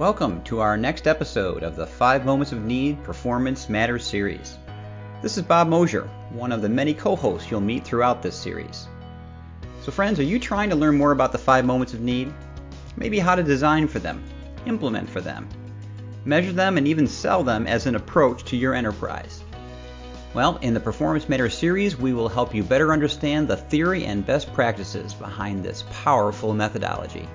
Welcome 0.00 0.42
to 0.44 0.60
our 0.60 0.78
next 0.78 1.06
episode 1.06 1.62
of 1.62 1.76
the 1.76 1.86
5 1.86 2.24
Moments 2.24 2.52
of 2.52 2.64
Need 2.64 3.04
Performance 3.04 3.68
Matters 3.68 4.02
series. 4.02 4.56
This 5.20 5.36
is 5.36 5.42
Bob 5.42 5.68
Mosher, 5.68 6.08
one 6.30 6.52
of 6.52 6.62
the 6.62 6.70
many 6.70 6.94
co 6.94 7.14
hosts 7.14 7.50
you'll 7.50 7.60
meet 7.60 7.84
throughout 7.84 8.22
this 8.22 8.34
series. 8.34 8.88
So, 9.82 9.92
friends, 9.92 10.18
are 10.18 10.22
you 10.22 10.38
trying 10.38 10.70
to 10.70 10.74
learn 10.74 10.96
more 10.96 11.12
about 11.12 11.32
the 11.32 11.38
5 11.38 11.66
moments 11.66 11.92
of 11.92 12.00
need? 12.00 12.32
Maybe 12.96 13.18
how 13.18 13.34
to 13.34 13.42
design 13.42 13.88
for 13.88 13.98
them, 13.98 14.24
implement 14.64 15.06
for 15.06 15.20
them, 15.20 15.46
measure 16.24 16.52
them, 16.52 16.78
and 16.78 16.88
even 16.88 17.06
sell 17.06 17.44
them 17.44 17.66
as 17.66 17.84
an 17.84 17.94
approach 17.94 18.44
to 18.44 18.56
your 18.56 18.72
enterprise. 18.72 19.44
Well, 20.32 20.56
in 20.62 20.72
the 20.72 20.80
Performance 20.80 21.28
Matters 21.28 21.58
series, 21.58 21.98
we 21.98 22.14
will 22.14 22.30
help 22.30 22.54
you 22.54 22.62
better 22.62 22.94
understand 22.94 23.48
the 23.48 23.58
theory 23.58 24.06
and 24.06 24.24
best 24.24 24.50
practices 24.54 25.12
behind 25.12 25.62
this 25.62 25.84
powerful 25.90 26.54
methodology 26.54 27.28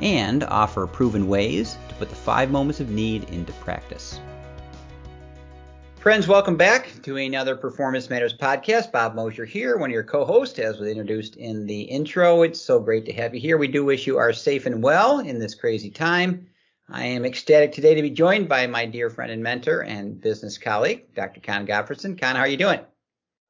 and 0.00 0.44
offer 0.44 0.86
proven 0.86 1.28
ways 1.28 1.76
to 1.88 1.94
put 1.94 2.08
the 2.08 2.16
five 2.16 2.50
moments 2.50 2.80
of 2.80 2.90
need 2.90 3.24
into 3.30 3.52
practice. 3.54 4.20
Friends, 6.02 6.26
welcome 6.26 6.56
back 6.56 6.90
to 7.02 7.16
another 7.16 7.54
Performance 7.54 8.10
Matters 8.10 8.36
podcast. 8.36 8.90
Bob 8.90 9.14
Mosher 9.14 9.44
here, 9.44 9.76
one 9.78 9.90
of 9.90 9.94
your 9.94 10.02
co-hosts, 10.02 10.58
as 10.58 10.80
was 10.80 10.88
introduced 10.88 11.36
in 11.36 11.64
the 11.64 11.82
intro. 11.82 12.42
It's 12.42 12.60
so 12.60 12.80
great 12.80 13.06
to 13.06 13.12
have 13.12 13.34
you 13.34 13.40
here. 13.40 13.56
We 13.56 13.68
do 13.68 13.84
wish 13.84 14.04
you 14.04 14.18
are 14.18 14.32
safe 14.32 14.66
and 14.66 14.82
well 14.82 15.20
in 15.20 15.38
this 15.38 15.54
crazy 15.54 15.90
time. 15.90 16.48
I 16.88 17.04
am 17.04 17.24
ecstatic 17.24 17.70
today 17.70 17.94
to 17.94 18.02
be 18.02 18.10
joined 18.10 18.48
by 18.48 18.66
my 18.66 18.84
dear 18.84 19.10
friend 19.10 19.30
and 19.30 19.44
mentor 19.44 19.84
and 19.84 20.20
business 20.20 20.58
colleague, 20.58 21.14
Dr. 21.14 21.40
Con 21.40 21.68
Gottfredson. 21.68 22.20
Con, 22.20 22.34
how 22.34 22.42
are 22.42 22.48
you 22.48 22.56
doing? 22.56 22.80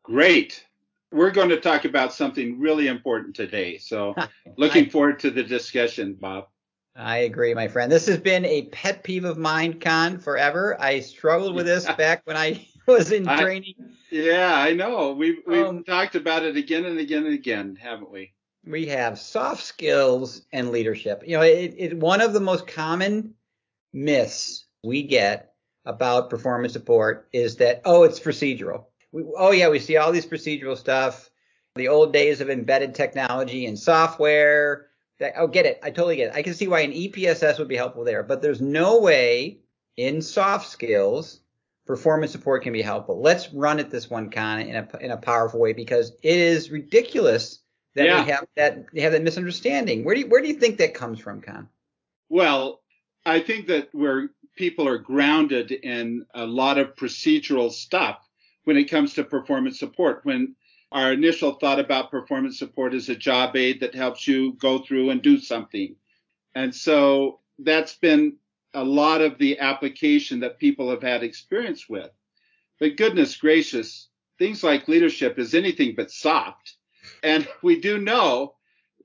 Great. 0.03 0.67
We're 1.13 1.31
going 1.31 1.51
to 1.51 1.61
talk 1.61 1.85
about 1.85 2.13
something 2.13 2.59
really 2.59 2.89
important 2.89 3.37
today. 3.37 3.79
So, 3.79 4.15
looking 4.57 4.87
I, 4.87 4.89
forward 4.89 5.21
to 5.21 5.31
the 5.31 5.43
discussion, 5.43 6.15
Bob. 6.15 6.49
I 6.95 7.19
agree, 7.19 7.55
my 7.55 7.69
friend. 7.69 7.91
This 7.91 8.07
has 8.07 8.19
been 8.19 8.45
a 8.45 8.67
pet 8.67 9.03
peeve 9.03 9.25
of 9.25 9.39
mine, 9.39 9.81
Con, 9.81 10.19
forever. 10.19 10.77
I 10.81 11.01
struggled 11.01 11.55
with 11.55 11.67
this 11.67 11.87
back 11.97 12.23
when 12.25 12.37
I 12.37 12.67
was 12.87 13.13
in 13.13 13.25
training. 13.25 13.75
I, 13.79 13.85
yeah, 14.11 14.55
I 14.55 14.75
know. 14.75 15.13
We've 15.13 15.39
we've 15.47 15.65
um, 15.65 15.85
talked 15.85 16.17
about 16.17 16.43
it 16.43 16.57
again 16.57 16.85
and 16.85 16.99
again 16.99 17.25
and 17.25 17.35
again, 17.35 17.77
haven't 17.81 18.11
we? 18.11 18.35
We 18.65 18.87
have 18.87 19.19
soft 19.19 19.63
skills 19.63 20.43
and 20.53 20.71
leadership. 20.71 21.25
You 21.27 21.39
know, 21.39 21.43
it, 21.43 21.75
it 21.79 21.97
one 21.97 22.21
of 22.21 22.33
the 22.33 22.41
most 22.41 22.67
common 22.67 23.35
myths 23.93 24.67
we 24.85 25.03
get 25.03 25.55
about 25.85 26.31
performance 26.31 26.75
support 26.75 27.29
is 27.33 27.57
that 27.57 27.83
oh, 27.85 28.03
it's 28.03 28.21
procedural. 28.21 28.85
We, 29.13 29.25
oh 29.37 29.53
yeah, 29.53 29.69
we 29.69 29.79
see 29.79 29.97
all 29.97 30.13
these 30.13 30.27
procedural 30.27 30.77
stuff. 30.77 31.31
The 31.75 31.89
old 31.89 32.13
days 32.13 32.41
of 32.41 32.51
embedded 32.51 32.95
technology 32.95 33.67
and 33.67 33.79
software 33.79 34.89
Oh, 35.37 35.47
get 35.47 35.67
it. 35.67 35.79
I 35.83 35.91
totally 35.91 36.17
get 36.17 36.31
it. 36.31 36.35
I 36.35 36.43
can 36.43 36.55
see 36.55 36.67
why 36.67 36.81
an 36.81 36.93
EPSS 36.93 37.59
would 37.59 37.69
be 37.69 37.77
helpful 37.77 38.05
there, 38.05 38.23
but 38.23 38.43
there's 38.43 38.61
no 38.61 39.01
way 39.01 39.59
in 39.97 40.23
soft 40.23 40.69
skills 40.69 41.41
performance 41.87 42.33
support 42.33 42.63
can 42.63 42.73
be 42.73 42.83
helpful. 42.83 43.21
Let's 43.21 43.53
run 43.53 43.79
it 43.79 43.91
this 43.91 44.09
one 44.09 44.31
Con 44.31 44.61
in 44.61 44.77
a 44.77 44.89
in 45.01 45.11
a 45.11 45.17
powerful 45.17 45.61
way 45.61 45.73
because 45.73 46.13
it 46.23 46.37
is 46.37 46.71
ridiculous 46.71 47.61
that 47.95 48.07
yeah. 48.07 48.25
we 48.25 48.31
have 48.31 48.47
that 48.57 48.87
they 48.93 49.01
have 49.01 49.13
that 49.13 49.23
misunderstanding. 49.23 50.05
Where 50.05 50.15
do 50.15 50.23
you, 50.23 50.29
where 50.29 50.41
do 50.41 50.49
you 50.49 50.55
think 50.55 50.79
that 50.79 50.95
comes 50.95 51.21
from, 51.21 51.41
Con? 51.41 51.69
Well, 52.29 52.81
I 53.27 53.41
think 53.41 53.67
that 53.67 53.89
where 53.93 54.31
people 54.57 54.89
are 54.89 54.99
grounded 54.99 55.73
in 55.73 56.27
a 56.35 56.47
lot 56.47 56.79
of 56.79 56.95
procedural 56.95 57.71
stuff 57.71 58.27
when 58.65 58.77
it 58.77 58.91
comes 58.91 59.15
to 59.15 59.25
performance 59.25 59.79
support. 59.79 60.21
When 60.25 60.55
our 60.91 61.13
initial 61.13 61.55
thought 61.55 61.81
about 61.81 62.11
performance 62.11 62.59
support 62.59 62.95
is 62.95 63.09
a 63.09 63.17
job 63.17 63.57
aid 63.57 63.81
that 63.81 63.95
helps 63.95 64.29
you 64.29 64.55
go 64.55 64.79
through 64.79 65.11
and 65.11 65.23
do 65.23 65.39
something. 65.39 65.97
And 66.55 66.75
so 66.75 67.41
that's 67.59 67.95
been 67.97 68.37
a 68.75 68.85
lot 68.85 69.21
of 69.21 69.39
the 69.39 69.59
application 69.59 70.41
that 70.41 70.59
people 70.59 70.91
have 70.91 71.03
had 71.03 71.23
experience 71.23 71.89
with. 71.89 72.11
But 72.79 72.97
goodness 72.97 73.37
gracious, 73.37 74.09
things 74.39 74.63
like 74.63 74.89
leadership 74.89 75.39
is 75.39 75.55
anything 75.55 75.95
but 75.97 76.11
soft. 76.11 76.77
And 77.23 77.49
we 77.63 77.81
do 77.81 77.99
know 77.99 78.55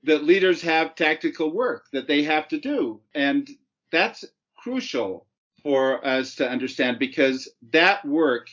that 0.04 0.24
leaders 0.24 0.62
have 0.62 0.94
tactical 0.94 1.52
work 1.52 1.86
that 1.92 2.06
they 2.06 2.22
have 2.22 2.48
to 2.48 2.58
do. 2.58 3.00
And 3.14 3.48
that's 3.90 4.24
crucial 4.56 5.26
for 5.62 6.06
us 6.06 6.36
to 6.36 6.48
understand 6.48 6.98
because 6.98 7.48
that 7.70 8.04
work 8.04 8.48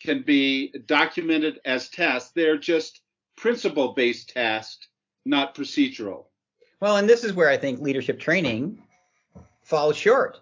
can 0.00 0.22
be 0.22 0.72
documented 0.86 1.60
as 1.64 1.88
tasks. 1.88 2.32
They're 2.34 2.58
just 2.58 3.00
principle 3.36 3.94
based 3.94 4.30
tasks, 4.30 4.88
not 5.24 5.54
procedural. 5.54 6.26
Well, 6.80 6.96
and 6.96 7.08
this 7.08 7.24
is 7.24 7.32
where 7.32 7.48
I 7.48 7.56
think 7.56 7.80
leadership 7.80 8.20
training 8.20 8.82
falls 9.62 9.96
short. 9.96 10.38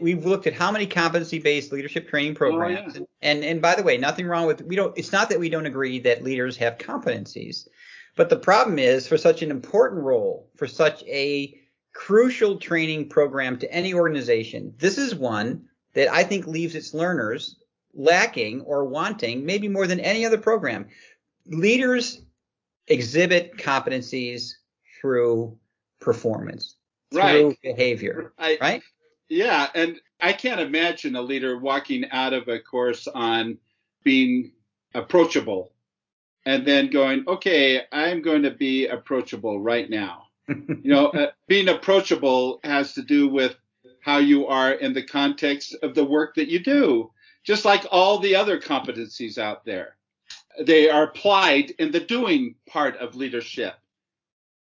We've 0.00 0.24
looked 0.24 0.46
at 0.46 0.54
how 0.54 0.72
many 0.72 0.86
competency 0.86 1.38
based 1.38 1.72
leadership 1.72 2.08
training 2.08 2.32
oh, 2.32 2.36
programs. 2.36 2.96
Oh, 2.96 3.00
yeah. 3.00 3.06
and, 3.22 3.44
and 3.44 3.62
by 3.62 3.74
the 3.74 3.82
way, 3.82 3.96
nothing 3.96 4.26
wrong 4.26 4.46
with 4.46 4.62
we 4.62 4.76
don't 4.76 4.96
it's 4.98 5.12
not 5.12 5.28
that 5.28 5.40
we 5.40 5.48
don't 5.48 5.66
agree 5.66 6.00
that 6.00 6.24
leaders 6.24 6.56
have 6.56 6.78
competencies. 6.78 7.68
But 8.16 8.30
the 8.30 8.36
problem 8.36 8.78
is 8.78 9.06
for 9.06 9.18
such 9.18 9.42
an 9.42 9.50
important 9.50 10.02
role, 10.02 10.50
for 10.56 10.66
such 10.66 11.02
a 11.04 11.58
crucial 11.92 12.58
training 12.58 13.08
program 13.08 13.58
to 13.58 13.72
any 13.72 13.94
organization, 13.94 14.74
this 14.78 14.98
is 14.98 15.14
one 15.14 15.68
that 15.94 16.12
I 16.12 16.24
think 16.24 16.46
leaves 16.46 16.74
its 16.74 16.94
learners 16.94 17.56
lacking 17.94 18.62
or 18.62 18.84
wanting, 18.84 19.44
maybe 19.46 19.68
more 19.68 19.86
than 19.86 20.00
any 20.00 20.26
other 20.26 20.38
program. 20.38 20.86
Leaders 21.46 22.22
exhibit 22.86 23.56
competencies 23.56 24.54
through 25.00 25.56
performance, 26.00 26.76
right. 27.12 27.32
through 27.32 27.56
behavior, 27.62 28.32
I, 28.38 28.58
right? 28.60 28.82
Yeah, 29.28 29.68
and 29.74 30.00
I 30.20 30.32
can't 30.32 30.60
imagine 30.60 31.16
a 31.16 31.22
leader 31.22 31.58
walking 31.58 32.10
out 32.10 32.32
of 32.32 32.48
a 32.48 32.60
course 32.60 33.06
on 33.06 33.58
being 34.02 34.52
approachable 34.94 35.72
and 36.46 36.66
then 36.66 36.90
going, 36.90 37.24
okay, 37.26 37.82
I'm 37.90 38.22
going 38.22 38.42
to 38.42 38.50
be 38.50 38.86
approachable 38.86 39.60
right 39.60 39.88
now. 39.88 40.24
you 40.48 40.80
know, 40.84 41.06
uh, 41.08 41.30
being 41.48 41.68
approachable 41.68 42.60
has 42.64 42.92
to 42.94 43.02
do 43.02 43.28
with 43.28 43.56
how 44.00 44.18
you 44.18 44.46
are 44.46 44.72
in 44.72 44.92
the 44.92 45.02
context 45.02 45.74
of 45.82 45.94
the 45.94 46.04
work 46.04 46.34
that 46.34 46.48
you 46.48 46.58
do 46.58 47.10
just 47.44 47.64
like 47.64 47.86
all 47.92 48.18
the 48.18 48.34
other 48.34 48.58
competencies 48.58 49.38
out 49.38 49.64
there. 49.64 49.96
They 50.60 50.88
are 50.88 51.04
applied 51.04 51.70
in 51.78 51.92
the 51.92 52.00
doing 52.00 52.54
part 52.66 52.96
of 52.96 53.14
leadership, 53.14 53.74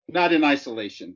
not 0.07 0.31
in 0.31 0.44
isolation. 0.44 1.16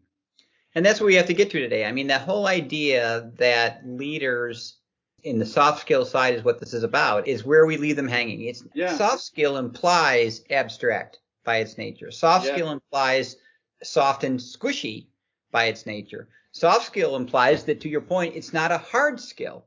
And 0.75 0.85
that's 0.85 0.99
what 0.99 1.05
we 1.05 1.15
have 1.15 1.27
to 1.27 1.33
get 1.33 1.51
to 1.51 1.59
today. 1.59 1.85
I 1.85 1.91
mean, 1.91 2.07
that 2.07 2.21
whole 2.21 2.47
idea 2.47 3.31
that 3.37 3.87
leaders 3.87 4.77
in 5.23 5.37
the 5.37 5.45
soft 5.45 5.81
skill 5.81 6.05
side 6.05 6.33
is 6.33 6.43
what 6.43 6.59
this 6.59 6.73
is 6.73 6.83
about, 6.83 7.27
is 7.27 7.45
where 7.45 7.65
we 7.65 7.77
leave 7.77 7.95
them 7.95 8.07
hanging. 8.07 8.41
It's 8.41 8.63
yeah. 8.73 8.97
soft 8.97 9.21
skill 9.21 9.57
implies 9.57 10.43
abstract 10.49 11.19
by 11.43 11.57
its 11.57 11.77
nature. 11.77 12.09
Soft 12.09 12.47
yeah. 12.47 12.55
skill 12.55 12.71
implies 12.71 13.37
soft 13.83 14.23
and 14.23 14.39
squishy 14.39 15.07
by 15.51 15.65
its 15.65 15.85
nature. 15.85 16.27
Soft 16.51 16.85
skill 16.85 17.15
implies 17.15 17.63
that 17.65 17.81
to 17.81 17.89
your 17.89 18.01
point, 18.01 18.35
it's 18.35 18.53
not 18.53 18.71
a 18.71 18.77
hard 18.77 19.19
skill 19.19 19.65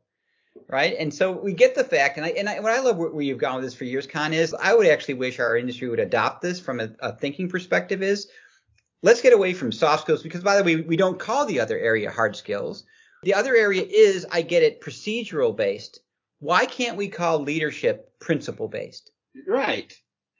right? 0.68 0.94
And 0.98 1.12
so 1.12 1.32
we 1.32 1.52
get 1.52 1.74
the 1.74 1.84
fact, 1.84 2.16
and 2.16 2.26
I 2.26 2.30
and 2.30 2.48
I, 2.48 2.60
what 2.60 2.72
I 2.72 2.80
love 2.80 2.96
where 2.96 3.22
you've 3.22 3.38
gone 3.38 3.56
with 3.56 3.64
this 3.64 3.74
for 3.74 3.84
years, 3.84 4.06
Con, 4.06 4.32
is 4.32 4.54
I 4.54 4.74
would 4.74 4.86
actually 4.86 5.14
wish 5.14 5.38
our 5.38 5.56
industry 5.56 5.88
would 5.88 6.00
adopt 6.00 6.42
this 6.42 6.60
from 6.60 6.80
a, 6.80 6.90
a 7.00 7.12
thinking 7.12 7.48
perspective. 7.48 8.02
Is 8.02 8.28
let's 9.02 9.20
get 9.20 9.32
away 9.32 9.54
from 9.54 9.72
soft 9.72 10.02
skills 10.02 10.22
because 10.22 10.42
by 10.42 10.56
the 10.56 10.64
way, 10.64 10.76
we 10.76 10.96
don't 10.96 11.18
call 11.18 11.46
the 11.46 11.60
other 11.60 11.78
area 11.78 12.10
hard 12.10 12.36
skills. 12.36 12.84
The 13.22 13.34
other 13.34 13.56
area 13.56 13.82
is, 13.82 14.26
I 14.30 14.42
get 14.42 14.62
it, 14.62 14.80
procedural 14.80 15.56
based. 15.56 16.00
Why 16.38 16.66
can't 16.66 16.96
we 16.96 17.08
call 17.08 17.40
leadership 17.40 18.18
principle 18.20 18.68
based? 18.68 19.10
Right. 19.46 19.92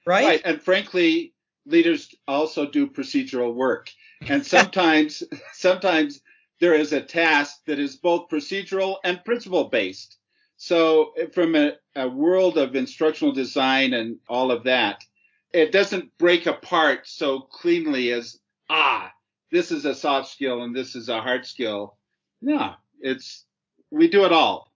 Right. 0.07 0.25
Right. 0.25 0.43
And 0.45 0.63
frankly, 0.63 1.35
leaders 1.65 2.15
also 2.29 2.67
do 2.67 2.87
procedural 2.87 3.55
work. 3.55 3.91
And 4.29 4.47
sometimes, 4.55 5.23
sometimes 5.53 6.21
there 6.61 6.75
is 6.75 6.93
a 6.93 7.01
task 7.01 7.59
that 7.67 7.79
is 7.79 7.97
both 7.97 8.29
procedural 8.29 8.97
and 9.05 9.25
principle 9.25 9.65
based. 9.65 10.19
So 10.57 11.13
from 11.35 11.55
a, 11.55 11.73
a, 11.95 12.09
world 12.09 12.57
of 12.57 12.77
instructional 12.77 13.35
design 13.35 13.93
and 13.93 14.17
all 14.29 14.51
of 14.51 14.65
that, 14.65 15.05
it 15.53 15.71
doesn't 15.71 16.17
break 16.19 16.47
apart 16.47 17.07
so 17.07 17.41
cleanly 17.41 18.11
as, 18.13 18.39
ah, 18.71 19.13
this 19.53 19.71
is 19.71 19.85
a 19.85 19.95
soft 19.95 20.31
skill 20.31 20.63
and 20.63 20.75
this 20.75 20.95
is 20.95 21.09
a 21.09 21.21
hard 21.21 21.45
skill. 21.45 21.97
No, 22.41 22.75
it's, 23.01 23.45
we 23.91 24.09
do 24.09 24.25
it 24.25 24.33
all. 24.33 24.73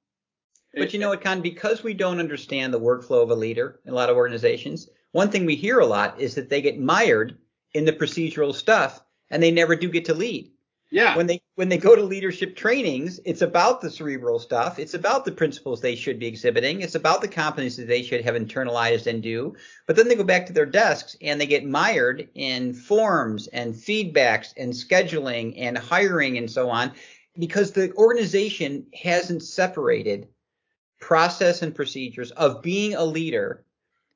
But 0.75 0.93
you 0.93 1.00
know 1.00 1.09
what, 1.09 1.23
Con, 1.23 1.41
because 1.41 1.83
we 1.83 1.94
don't 1.94 2.21
understand 2.21 2.73
the 2.73 2.81
workflow 2.81 3.23
of 3.23 3.31
a 3.31 3.35
leader 3.35 3.81
in 3.85 3.93
a 3.93 3.97
lot 3.97 4.11
of 4.11 4.17
organizations, 4.17 4.88
one 5.12 5.31
thing 5.31 5.44
we 5.44 5.56
hear 5.56 5.81
a 5.81 5.87
lot 5.87 6.21
is 6.21 6.37
that 6.37 6.49
they 6.49 6.62
get 6.62 6.79
mired 6.79 7.38
in 7.75 7.85
the 7.85 7.93
procedural 7.93 8.55
stuff 8.55 9.00
and 9.31 9.43
they 9.43 9.50
never 9.50 9.75
do 9.75 9.88
get 9.88 10.05
to 10.05 10.15
lead. 10.15 10.53
Yeah. 10.90 11.16
When 11.16 11.26
they 11.26 11.40
when 11.54 11.69
they 11.69 11.78
go 11.78 11.94
to 11.94 12.02
leadership 12.02 12.56
trainings, 12.56 13.20
it's 13.25 13.42
about 13.42 13.81
the 13.81 13.90
cerebral 13.90 14.40
stuff. 14.40 14.78
It's 14.78 14.94
about 14.94 15.25
the 15.25 15.32
principles 15.32 15.81
they 15.81 15.94
should 15.94 16.19
be 16.19 16.26
exhibiting. 16.26 16.81
It's 16.81 16.96
about 16.96 17.20
the 17.20 17.28
competencies 17.28 17.87
they 17.87 18.02
should 18.02 18.25
have 18.25 18.34
internalized 18.34 19.06
and 19.06 19.22
do. 19.22 19.54
But 19.87 19.96
then 19.96 20.08
they 20.08 20.16
go 20.16 20.25
back 20.25 20.46
to 20.46 20.52
their 20.52 20.66
desks 20.66 21.16
and 21.22 21.40
they 21.40 21.46
get 21.46 21.64
mired 21.64 22.28
in 22.34 22.75
forms 22.75 23.46
and 23.48 23.75
feedbacks 23.75 24.52
and 24.56 24.72
scheduling 24.72 25.54
and 25.58 25.78
hiring 25.78 26.38
and 26.38 26.50
so 26.50 26.69
on. 26.70 26.92
because 27.38 27.70
the 27.72 27.92
organization 27.94 28.87
hasn't 28.94 29.42
separated 29.42 30.28
process 31.00 31.62
and 31.62 31.75
procedures 31.75 32.32
of 32.32 32.62
being 32.62 32.94
a 32.94 33.04
leader 33.04 33.64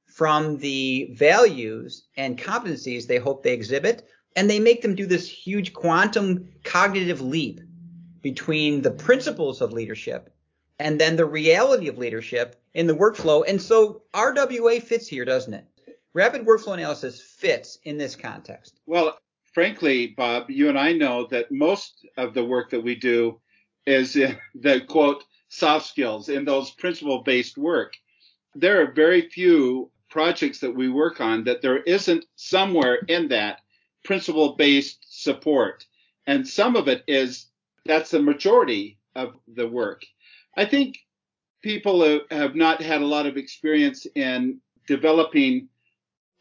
from 0.06 0.58
the 0.58 1.10
values 1.14 2.04
and 2.16 2.38
competencies 2.38 3.06
they 3.06 3.18
hope 3.18 3.42
they 3.42 3.52
exhibit. 3.52 4.06
And 4.36 4.50
they 4.50 4.58
make 4.58 4.82
them 4.82 4.94
do 4.94 5.06
this 5.06 5.28
huge 5.28 5.72
quantum 5.72 6.48
cognitive 6.64 7.20
leap 7.20 7.60
between 8.22 8.82
the 8.82 8.90
principles 8.90 9.60
of 9.60 9.72
leadership 9.72 10.34
and 10.78 11.00
then 11.00 11.16
the 11.16 11.26
reality 11.26 11.88
of 11.88 11.98
leadership 11.98 12.60
in 12.75 12.86
the 12.86 12.94
workflow. 12.94 13.44
And 13.46 13.60
so 13.60 14.02
RWA 14.12 14.82
fits 14.82 15.06
here, 15.06 15.25
doesn't 15.25 15.54
it? 15.54 15.66
Rapid 16.14 16.46
workflow 16.46 16.75
analysis 16.75 17.20
fits 17.20 17.78
in 17.84 17.98
this 17.98 18.16
context. 18.16 18.81
Well, 18.86 19.19
frankly, 19.52 20.08
Bob, 20.08 20.50
you 20.50 20.69
and 20.69 20.78
I 20.78 20.92
know 20.92 21.26
that 21.31 21.52
most 21.52 22.06
of 22.16 22.34
the 22.34 22.44
work 22.44 22.70
that 22.70 22.82
we 22.82 22.94
do 22.94 23.40
is 23.86 24.16
in 24.16 24.36
the 24.54 24.81
quote 24.81 25.25
soft 25.48 25.86
skills 25.86 26.28
in 26.28 26.44
those 26.44 26.70
principle 26.72 27.22
based 27.22 27.56
work. 27.56 27.94
There 28.54 28.82
are 28.82 28.92
very 28.92 29.28
few 29.28 29.90
projects 30.08 30.60
that 30.60 30.75
we 30.75 30.88
work 30.88 31.20
on 31.20 31.44
that 31.44 31.62
there 31.62 31.82
isn't 31.82 32.25
somewhere 32.36 32.96
in 33.08 33.28
that 33.28 33.60
principle 34.04 34.54
based 34.56 35.04
support. 35.08 35.86
And 36.26 36.46
some 36.46 36.76
of 36.76 36.88
it 36.88 37.02
is 37.06 37.46
that's 37.84 38.10
the 38.10 38.22
majority 38.22 38.98
of 39.14 39.34
the 39.48 39.68
work. 39.68 40.04
I 40.56 40.64
think 40.64 40.98
people 41.62 42.20
have 42.30 42.54
not 42.54 42.80
had 42.80 43.02
a 43.02 43.06
lot 43.06 43.26
of 43.26 43.36
experience 43.36 44.06
in 44.14 44.60
developing 44.86 45.68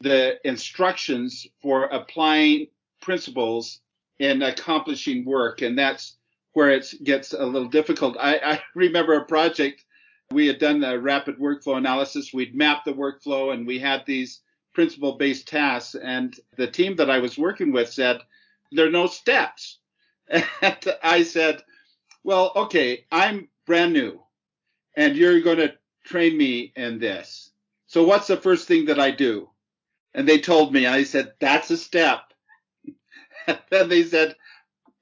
the 0.00 0.38
instructions 0.46 1.46
for 1.62 1.84
applying 1.84 2.66
principles 3.00 3.80
in 4.18 4.42
accomplishing 4.42 5.24
work. 5.24 5.62
And 5.62 5.78
that's 5.78 6.16
where 6.52 6.70
it 6.70 6.92
gets 7.02 7.32
a 7.32 7.44
little 7.44 7.68
difficult. 7.68 8.16
I, 8.18 8.36
I 8.38 8.62
remember 8.74 9.14
a 9.14 9.24
project 9.24 9.84
we 10.30 10.46
had 10.46 10.58
done 10.58 10.82
a 10.84 10.98
rapid 10.98 11.38
workflow 11.38 11.76
analysis. 11.76 12.32
We'd 12.32 12.54
mapped 12.54 12.84
the 12.84 12.92
workflow 12.92 13.52
and 13.52 13.66
we 13.66 13.78
had 13.78 14.04
these 14.06 14.40
principle 14.74 15.12
based 15.12 15.48
tasks. 15.48 15.94
And 15.94 16.38
the 16.56 16.66
team 16.66 16.96
that 16.96 17.10
I 17.10 17.18
was 17.18 17.38
working 17.38 17.72
with 17.72 17.92
said, 17.92 18.20
there 18.72 18.86
are 18.86 18.90
no 18.90 19.06
steps. 19.06 19.78
And 20.62 20.94
I 21.02 21.22
said, 21.22 21.62
well, 22.22 22.52
okay, 22.56 23.04
I'm 23.12 23.48
brand 23.66 23.92
new 23.92 24.24
and 24.96 25.16
you're 25.16 25.40
going 25.40 25.58
to 25.58 25.74
train 26.04 26.36
me 26.36 26.72
in 26.76 26.98
this. 26.98 27.50
So 27.86 28.04
what's 28.04 28.26
the 28.26 28.36
first 28.36 28.66
thing 28.66 28.86
that 28.86 29.00
I 29.00 29.10
do? 29.10 29.48
And 30.14 30.28
they 30.28 30.38
told 30.38 30.72
me, 30.72 30.86
I 30.86 31.04
said, 31.04 31.34
that's 31.40 31.70
a 31.70 31.76
step. 31.76 32.20
and 33.46 33.58
then 33.70 33.88
they 33.88 34.04
said, 34.04 34.36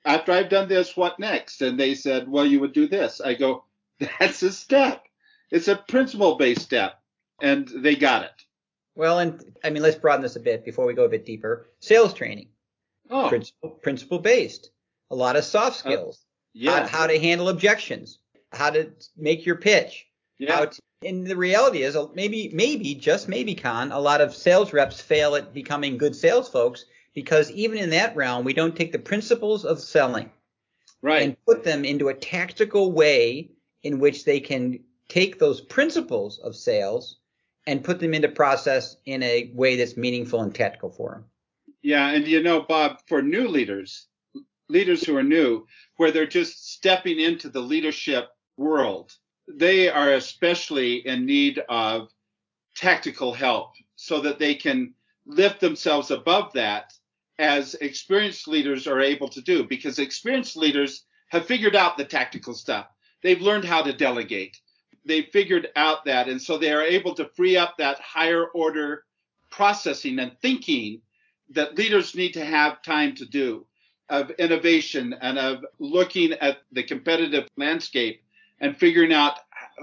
after 0.05 0.33
I've 0.33 0.49
done 0.49 0.69
this, 0.69 0.97
what 0.97 1.19
next? 1.19 1.63
And 1.63 1.79
they 1.79 1.95
said, 1.95 2.29
well, 2.29 2.47
you 2.47 2.61
would 2.61 2.73
do 2.73 2.89
this. 2.89 3.21
I 3.21 3.35
go, 3.35 3.65
that's 4.19 4.43
a 4.43 4.53
step. 4.53 5.05
It's 5.51 5.69
a 5.69 5.77
principle 5.77 6.37
based 6.37 6.63
step. 6.63 7.01
And 7.41 7.69
they 7.69 7.97
got 7.97 8.25
it. 8.25 8.45
Well, 8.95 9.19
and 9.19 9.43
I 9.65 9.71
mean, 9.71 9.83
let's 9.83 9.97
broaden 9.97 10.23
this 10.23 10.37
a 10.37 10.41
bit 10.41 10.65
before 10.65 10.87
we 10.87 10.95
go 10.95 11.05
a 11.05 11.09
bit 11.09 11.25
deeper. 11.25 11.69
Sales 11.81 12.13
training. 12.13 12.49
Oh. 13.11 13.29
Principle, 13.29 13.71
principle 13.71 14.19
based. 14.19 14.71
A 15.11 15.15
lot 15.15 15.37
of 15.37 15.45
soft 15.45 15.77
uh, 15.77 15.91
skills. 15.91 16.19
Uh, 16.19 16.29
yeah. 16.55 16.81
How, 16.81 16.99
how, 16.99 17.07
to 17.07 17.19
handle 17.19 17.49
objections. 17.49 18.19
How 18.53 18.71
to 18.71 18.91
make 19.17 19.47
your 19.47 19.57
pitch. 19.57 20.07
Yeah. 20.39 20.67
To, 20.67 20.81
and 21.05 21.27
the 21.27 21.37
reality 21.37 21.83
is, 21.83 21.97
uh, 21.97 22.07
maybe, 22.15 22.51
maybe, 22.53 22.95
just 22.95 23.29
maybe, 23.29 23.55
Con, 23.55 23.93
a 23.93 23.99
lot 23.99 24.21
of 24.21 24.35
sales 24.35 24.73
reps 24.73 25.01
fail 25.01 25.35
at 25.35 25.55
becoming 25.55 25.99
good 25.99 26.15
sales 26.15 26.49
folks 26.49 26.85
because 27.15 27.51
even 27.51 27.79
in 27.79 27.91
that 27.91 28.15
realm, 28.17 28.45
we 28.45 28.53
don't 28.53 28.77
take 28.77 28.93
the 28.93 28.99
principles 28.99 29.65
of 29.65 29.81
selling 29.81 30.31
right. 31.03 31.23
and 31.23 31.37
put 31.45 31.65
them 31.65 31.85
into 31.85 32.09
a 32.09 32.15
tactical 32.15 32.93
way 32.93 33.51
in 33.83 33.99
which 33.99 34.25
they 34.25 34.41
can 34.41 34.81
take 35.09 35.39
those 35.39 35.61
principles 35.61 36.39
of 36.39 36.57
sales 36.57 37.19
and 37.67 37.85
put 37.85 38.01
them 38.01 38.15
into 38.15 38.29
process 38.29 38.97
in 39.07 39.23
a 39.23 39.51
way 39.55 39.77
that's 39.77 39.97
meaningful 39.97 40.41
and 40.43 40.55
tactical 40.55 40.91
for 40.91 41.13
them. 41.13 41.25
Yeah, 41.83 42.09
and 42.09 42.27
you 42.27 42.43
know, 42.43 42.61
Bob, 42.61 42.99
for 43.07 43.23
new 43.23 43.49
leaders, 43.49 44.07
leaders 44.69 45.05
who 45.05 45.17
are 45.17 45.23
new, 45.23 45.67
where 45.97 46.11
they're 46.11 46.27
just 46.27 46.73
stepping 46.73 47.19
into 47.19 47.49
the 47.49 47.61
leadership 47.61 48.29
world, 48.57 49.13
they 49.49 49.89
are 49.89 50.15
especially 50.15 51.07
in 51.07 51.27
need 51.27 51.61
of 51.69 52.09
tactical 52.77 53.33
help 53.33 53.75
so 53.97 54.21
that 54.21 54.39
they 54.39 54.55
can 54.55 54.95
lift 55.27 55.61
themselves 55.61 56.11
above 56.11 56.53
that 56.53 56.93
as 57.39 57.75
experienced 57.77 58.47
leaders 58.47 58.87
are 58.87 59.01
able 59.01 59.29
to 59.29 59.41
do 59.41 59.65
because 59.65 59.99
experienced 59.99 60.57
leaders 60.57 61.05
have 61.29 61.47
figured 61.47 61.75
out 61.75 61.97
the 61.97 62.05
tactical 62.05 62.55
stuff. 62.55 62.87
They've 63.23 63.41
learned 63.41 63.65
how 63.65 63.83
to 63.83 63.93
delegate. 63.93 64.57
They've 65.05 65.29
figured 65.33 65.69
out 65.77 66.05
that. 66.05 66.29
And 66.29 66.41
so 66.41 66.59
they 66.59 66.73
are 66.73 66.83
able 66.83 67.15
to 67.15 67.31
free 67.35 67.57
up 67.57 67.77
that 67.79 67.99
higher 68.01 68.47
order 68.47 69.05
processing 69.51 70.19
and 70.19 70.37
thinking 70.41 71.01
that 71.51 71.77
leaders 71.77 72.15
need 72.15 72.33
to 72.33 72.45
have 72.45 72.83
time 72.83 73.15
to 73.17 73.27
do 73.27 73.67
of 74.09 74.31
innovation 74.33 75.15
and 75.21 75.39
of 75.39 75.65
looking 75.79 76.33
at 76.33 76.59
the 76.73 76.83
competitive 76.83 77.49
landscape 77.57 78.23
and 78.61 78.77
figuring 78.77 79.13
out 79.13 79.41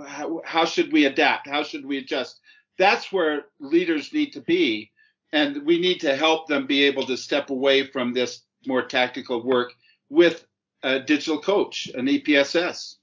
how, 0.08 0.42
how 0.46 0.66
should 0.66 0.92
we 0.92 1.06
adapt? 1.06 1.48
How 1.48 1.64
should 1.64 1.86
we 1.86 1.98
adjust? 1.98 2.40
That's 2.78 3.12
where 3.12 3.46
leaders 3.60 4.14
need 4.14 4.32
to 4.34 4.42
be 4.42 4.92
and 5.32 5.66
we 5.66 5.80
need 5.80 6.00
to 6.02 6.16
help 6.16 6.48
them 6.48 6.66
be 6.66 6.84
able 6.84 7.06
to 7.06 7.18
step 7.18 7.50
away 7.50 7.86
from 7.86 8.14
this 8.14 8.42
more 8.66 8.84
tactical 8.84 9.44
work 9.44 9.74
with 10.10 10.46
a 10.84 11.00
digital 11.00 11.40
coach, 11.40 11.88
an 11.94 12.08
EPSS. 12.08 12.96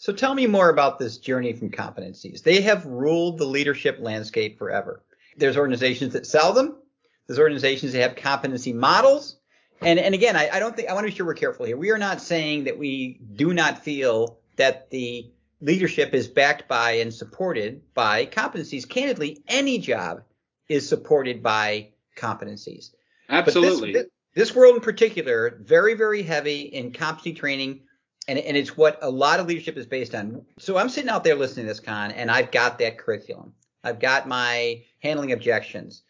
So 0.00 0.14
tell 0.14 0.34
me 0.34 0.46
more 0.46 0.70
about 0.70 0.98
this 0.98 1.18
journey 1.18 1.52
from 1.52 1.70
competencies. 1.70 2.42
They 2.42 2.62
have 2.62 2.86
ruled 2.86 3.36
the 3.36 3.44
leadership 3.44 3.98
landscape 4.00 4.58
forever. 4.58 5.02
There's 5.36 5.58
organizations 5.58 6.14
that 6.14 6.26
sell 6.26 6.54
them. 6.54 6.78
There's 7.26 7.38
organizations 7.38 7.92
that 7.92 8.00
have 8.00 8.16
competency 8.16 8.72
models. 8.72 9.36
And, 9.82 9.98
and 9.98 10.14
again, 10.14 10.36
I, 10.36 10.48
I 10.54 10.58
don't 10.58 10.74
think, 10.74 10.88
I 10.88 10.94
want 10.94 11.04
to 11.04 11.10
be 11.10 11.16
sure 11.16 11.26
we're 11.26 11.34
careful 11.34 11.66
here. 11.66 11.76
We 11.76 11.90
are 11.90 11.98
not 11.98 12.22
saying 12.22 12.64
that 12.64 12.78
we 12.78 13.20
do 13.34 13.52
not 13.52 13.84
feel 13.84 14.38
that 14.56 14.88
the 14.88 15.30
leadership 15.60 16.14
is 16.14 16.28
backed 16.28 16.66
by 16.66 16.92
and 16.92 17.12
supported 17.12 17.82
by 17.92 18.24
competencies. 18.24 18.88
Candidly, 18.88 19.42
any 19.48 19.76
job 19.76 20.22
is 20.70 20.88
supported 20.88 21.42
by 21.42 21.90
competencies. 22.16 22.94
Absolutely. 23.28 23.92
This, 23.92 24.06
this, 24.34 24.54
world 24.54 24.76
in 24.76 24.80
particular, 24.80 25.60
very, 25.62 25.92
very 25.92 26.22
heavy 26.22 26.62
in 26.62 26.90
competency 26.90 27.34
training, 27.34 27.80
and, 28.28 28.38
and 28.38 28.56
it's 28.56 28.76
what 28.76 28.98
a 29.02 29.10
lot 29.10 29.40
of 29.40 29.46
leadership 29.46 29.76
is 29.76 29.86
based 29.86 30.14
on. 30.14 30.44
So 30.58 30.76
I'm 30.76 30.88
sitting 30.88 31.10
out 31.10 31.24
there 31.24 31.34
listening 31.34 31.66
to 31.66 31.70
this 31.70 31.80
Con, 31.80 32.10
and 32.12 32.30
I've 32.30 32.50
got 32.50 32.78
that 32.78 32.98
curriculum. 32.98 33.54
I've 33.82 33.98
got 33.98 34.28
my 34.28 34.82
handling 35.00 35.32
objections, 35.32 36.02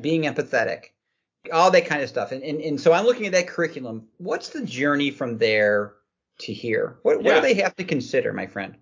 being 0.00 0.22
empathetic, 0.22 0.90
all 1.52 1.70
that 1.70 1.86
kind 1.86 2.02
of 2.02 2.08
stuff. 2.08 2.32
And, 2.32 2.42
and, 2.42 2.60
and 2.60 2.80
so 2.80 2.92
I'm 2.92 3.04
looking 3.04 3.26
at 3.26 3.32
that 3.32 3.48
curriculum. 3.48 4.06
What's 4.18 4.50
the 4.50 4.64
journey 4.64 5.10
from 5.10 5.38
there 5.38 5.94
to 6.40 6.52
here? 6.52 6.98
What, 7.02 7.22
yeah. 7.22 7.34
what 7.34 7.34
do 7.36 7.40
they 7.40 7.60
have 7.60 7.74
to 7.76 7.84
consider, 7.84 8.32
my 8.32 8.46
friend? 8.46 8.76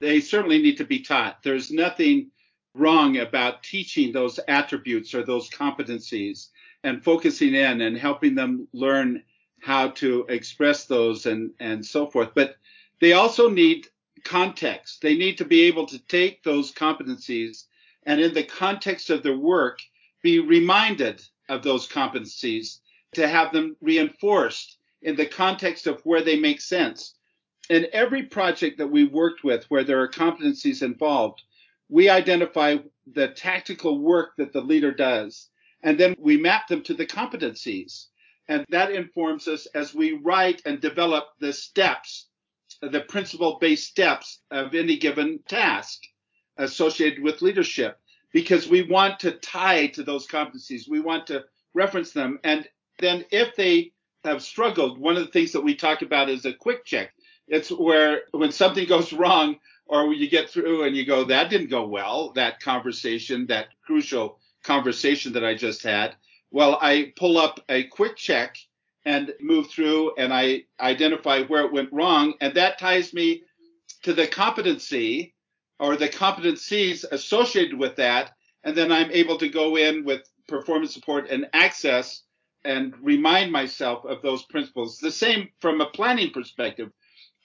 They 0.00 0.20
certainly 0.20 0.60
need 0.60 0.78
to 0.78 0.84
be 0.84 1.00
taught. 1.00 1.42
There's 1.42 1.70
nothing 1.70 2.30
wrong 2.74 3.18
about 3.18 3.62
teaching 3.62 4.12
those 4.12 4.40
attributes 4.48 5.14
or 5.14 5.22
those 5.22 5.50
competencies 5.50 6.48
and 6.82 7.04
focusing 7.04 7.54
in 7.54 7.80
and 7.82 7.96
helping 7.96 8.34
them 8.34 8.66
learn 8.72 9.22
how 9.62 9.88
to 9.88 10.26
express 10.28 10.86
those 10.86 11.26
and, 11.26 11.50
and 11.60 11.84
so 11.84 12.06
forth. 12.06 12.30
But 12.34 12.56
they 13.00 13.12
also 13.12 13.48
need 13.48 13.88
context. 14.24 15.00
They 15.02 15.16
need 15.16 15.38
to 15.38 15.44
be 15.44 15.62
able 15.62 15.86
to 15.86 15.98
take 15.98 16.42
those 16.42 16.72
competencies 16.72 17.64
and 18.04 18.20
in 18.20 18.34
the 18.34 18.44
context 18.44 19.10
of 19.10 19.22
their 19.22 19.36
work, 19.36 19.80
be 20.22 20.38
reminded 20.38 21.22
of 21.48 21.62
those 21.62 21.88
competencies 21.88 22.80
to 23.12 23.28
have 23.28 23.52
them 23.52 23.76
reinforced 23.80 24.78
in 25.02 25.16
the 25.16 25.26
context 25.26 25.86
of 25.86 26.00
where 26.04 26.22
they 26.22 26.38
make 26.38 26.60
sense. 26.60 27.14
In 27.68 27.86
every 27.92 28.24
project 28.24 28.78
that 28.78 28.86
we 28.86 29.04
worked 29.04 29.44
with 29.44 29.64
where 29.70 29.84
there 29.84 30.00
are 30.00 30.08
competencies 30.08 30.82
involved, 30.82 31.42
we 31.88 32.08
identify 32.08 32.76
the 33.12 33.28
tactical 33.28 33.98
work 33.98 34.36
that 34.36 34.52
the 34.52 34.60
leader 34.60 34.92
does, 34.92 35.48
and 35.82 35.98
then 35.98 36.14
we 36.18 36.36
map 36.36 36.68
them 36.68 36.82
to 36.84 36.94
the 36.94 37.06
competencies. 37.06 38.06
And 38.50 38.66
that 38.70 38.90
informs 38.90 39.46
us 39.46 39.66
as 39.76 39.94
we 39.94 40.18
write 40.24 40.62
and 40.66 40.80
develop 40.80 41.26
the 41.38 41.52
steps, 41.52 42.26
the 42.82 43.02
principle 43.02 43.58
based 43.60 43.86
steps 43.86 44.40
of 44.50 44.74
any 44.74 44.96
given 44.96 45.38
task 45.48 46.00
associated 46.58 47.22
with 47.22 47.42
leadership, 47.42 47.96
because 48.32 48.68
we 48.68 48.82
want 48.82 49.20
to 49.20 49.38
tie 49.38 49.86
to 49.86 50.02
those 50.02 50.26
competencies. 50.26 50.90
We 50.90 50.98
want 50.98 51.28
to 51.28 51.44
reference 51.74 52.10
them. 52.10 52.40
And 52.42 52.68
then 52.98 53.24
if 53.30 53.54
they 53.54 53.92
have 54.24 54.42
struggled, 54.42 54.98
one 54.98 55.16
of 55.16 55.24
the 55.24 55.30
things 55.30 55.52
that 55.52 55.62
we 55.62 55.76
talk 55.76 56.02
about 56.02 56.28
is 56.28 56.44
a 56.44 56.52
quick 56.52 56.84
check. 56.84 57.12
It's 57.46 57.70
where 57.70 58.22
when 58.32 58.50
something 58.50 58.88
goes 58.88 59.12
wrong, 59.12 59.60
or 59.86 60.12
you 60.12 60.28
get 60.28 60.50
through 60.50 60.84
and 60.84 60.96
you 60.96 61.06
go, 61.06 61.22
that 61.24 61.50
didn't 61.50 61.70
go 61.70 61.86
well, 61.86 62.32
that 62.32 62.58
conversation, 62.58 63.46
that 63.46 63.68
crucial 63.86 64.40
conversation 64.64 65.34
that 65.34 65.44
I 65.44 65.54
just 65.54 65.84
had. 65.84 66.16
Well, 66.50 66.78
I 66.80 67.12
pull 67.16 67.38
up 67.38 67.60
a 67.68 67.84
quick 67.84 68.16
check 68.16 68.56
and 69.04 69.32
move 69.40 69.68
through 69.70 70.14
and 70.16 70.32
I 70.32 70.64
identify 70.80 71.42
where 71.42 71.64
it 71.64 71.72
went 71.72 71.92
wrong. 71.92 72.34
And 72.40 72.54
that 72.54 72.78
ties 72.78 73.14
me 73.14 73.42
to 74.02 74.12
the 74.12 74.26
competency 74.26 75.34
or 75.78 75.96
the 75.96 76.08
competencies 76.08 77.04
associated 77.10 77.78
with 77.78 77.96
that. 77.96 78.32
And 78.64 78.76
then 78.76 78.92
I'm 78.92 79.10
able 79.10 79.38
to 79.38 79.48
go 79.48 79.76
in 79.76 80.04
with 80.04 80.22
performance 80.48 80.92
support 80.92 81.30
and 81.30 81.48
access 81.52 82.22
and 82.64 82.94
remind 83.00 83.50
myself 83.50 84.04
of 84.04 84.20
those 84.20 84.42
principles. 84.44 84.98
The 84.98 85.10
same 85.10 85.48
from 85.60 85.80
a 85.80 85.86
planning 85.86 86.30
perspective. 86.30 86.90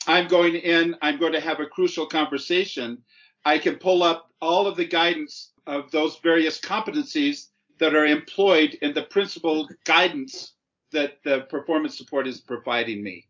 I'm 0.08 0.28
going 0.28 0.56
in, 0.56 0.96
I'm 1.02 1.20
going 1.20 1.34
to 1.34 1.40
have 1.40 1.60
a 1.60 1.66
crucial 1.66 2.06
conversation. 2.06 2.98
I 3.46 3.60
can 3.60 3.76
pull 3.76 4.04
up 4.04 4.30
all 4.42 4.68
of 4.68 4.76
the 4.76 4.86
guidance 4.86 5.52
of 5.66 5.90
those 5.92 6.18
various 6.22 6.60
competencies 6.60 7.48
that 7.80 7.96
are 7.96 8.06
employed 8.06 8.78
in 8.82 8.94
the 8.94 9.04
principle 9.04 9.68
guidance 9.84 10.54
that 10.92 11.18
the 11.24 11.42
performance 11.42 11.98
support 11.98 12.28
is 12.28 12.40
providing 12.40 13.04
me. 13.04 13.28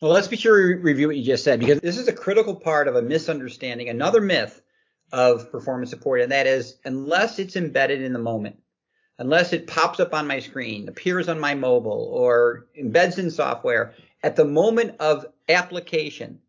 Well, 0.00 0.12
let's 0.12 0.28
be 0.28 0.36
sure 0.36 0.66
we 0.66 0.74
review 0.74 1.06
what 1.06 1.16
you 1.16 1.24
just 1.24 1.44
said 1.44 1.60
because 1.60 1.80
this 1.80 1.98
is 1.98 2.08
a 2.08 2.12
critical 2.12 2.56
part 2.56 2.88
of 2.88 2.96
a 2.96 3.02
misunderstanding, 3.02 3.88
another 3.88 4.20
myth 4.20 4.60
of 5.12 5.52
performance 5.52 5.90
support, 5.90 6.22
and 6.22 6.32
that 6.32 6.46
is 6.46 6.78
unless 6.84 7.38
it's 7.38 7.54
embedded 7.54 8.02
in 8.02 8.12
the 8.12 8.18
moment, 8.18 8.56
unless 9.18 9.52
it 9.52 9.66
pops 9.66 10.00
up 10.00 10.14
on 10.14 10.26
my 10.26 10.40
screen, 10.40 10.88
appears 10.88 11.28
on 11.28 11.38
my 11.38 11.54
mobile, 11.54 12.10
or 12.12 12.66
embeds 12.76 13.18
in 13.18 13.30
software 13.30 13.94
at 14.22 14.36
the 14.36 14.44
moment 14.44 14.96
of 15.00 15.26
application, 15.48 16.40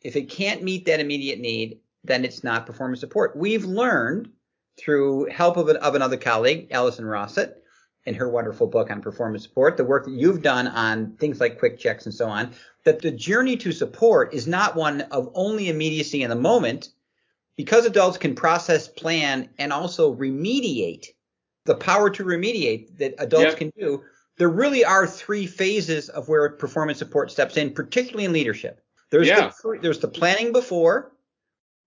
if 0.00 0.16
it 0.16 0.30
can't 0.30 0.62
meet 0.62 0.86
that 0.86 1.00
immediate 1.00 1.40
need, 1.40 1.78
then 2.04 2.24
it's 2.24 2.42
not 2.42 2.66
performance 2.66 3.00
support. 3.00 3.36
We've 3.36 3.64
learned 3.64 4.30
through 4.78 5.26
help 5.30 5.56
of, 5.56 5.68
an, 5.68 5.76
of 5.76 5.94
another 5.94 6.16
colleague, 6.16 6.68
Allison 6.70 7.04
Rossett, 7.04 7.54
in 8.04 8.14
her 8.14 8.28
wonderful 8.28 8.66
book 8.66 8.90
on 8.90 9.00
performance 9.00 9.42
support, 9.42 9.76
the 9.76 9.84
work 9.84 10.04
that 10.04 10.12
you've 10.12 10.42
done 10.42 10.68
on 10.68 11.16
things 11.16 11.40
like 11.40 11.58
quick 11.58 11.78
checks 11.78 12.06
and 12.06 12.14
so 12.14 12.28
on, 12.28 12.52
that 12.84 13.00
the 13.00 13.10
journey 13.10 13.56
to 13.56 13.72
support 13.72 14.32
is 14.32 14.46
not 14.46 14.76
one 14.76 15.00
of 15.10 15.28
only 15.34 15.68
immediacy 15.68 16.22
in 16.22 16.30
the 16.30 16.36
moment, 16.36 16.90
because 17.56 17.86
adults 17.86 18.18
can 18.18 18.34
process, 18.34 18.86
plan, 18.86 19.48
and 19.58 19.72
also 19.72 20.14
remediate 20.14 21.06
the 21.64 21.74
power 21.74 22.08
to 22.10 22.22
remediate 22.22 22.96
that 22.98 23.14
adults 23.18 23.46
yep. 23.46 23.56
can 23.56 23.72
do. 23.76 24.04
There 24.38 24.50
really 24.50 24.84
are 24.84 25.06
three 25.06 25.46
phases 25.46 26.08
of 26.10 26.28
where 26.28 26.50
performance 26.50 26.98
support 26.98 27.30
steps 27.30 27.56
in, 27.56 27.72
particularly 27.72 28.26
in 28.26 28.32
leadership. 28.32 28.82
There's 29.10 29.26
yeah. 29.26 29.50
the, 29.62 29.78
there's 29.80 29.98
the 29.98 30.08
planning 30.08 30.52
before, 30.52 31.12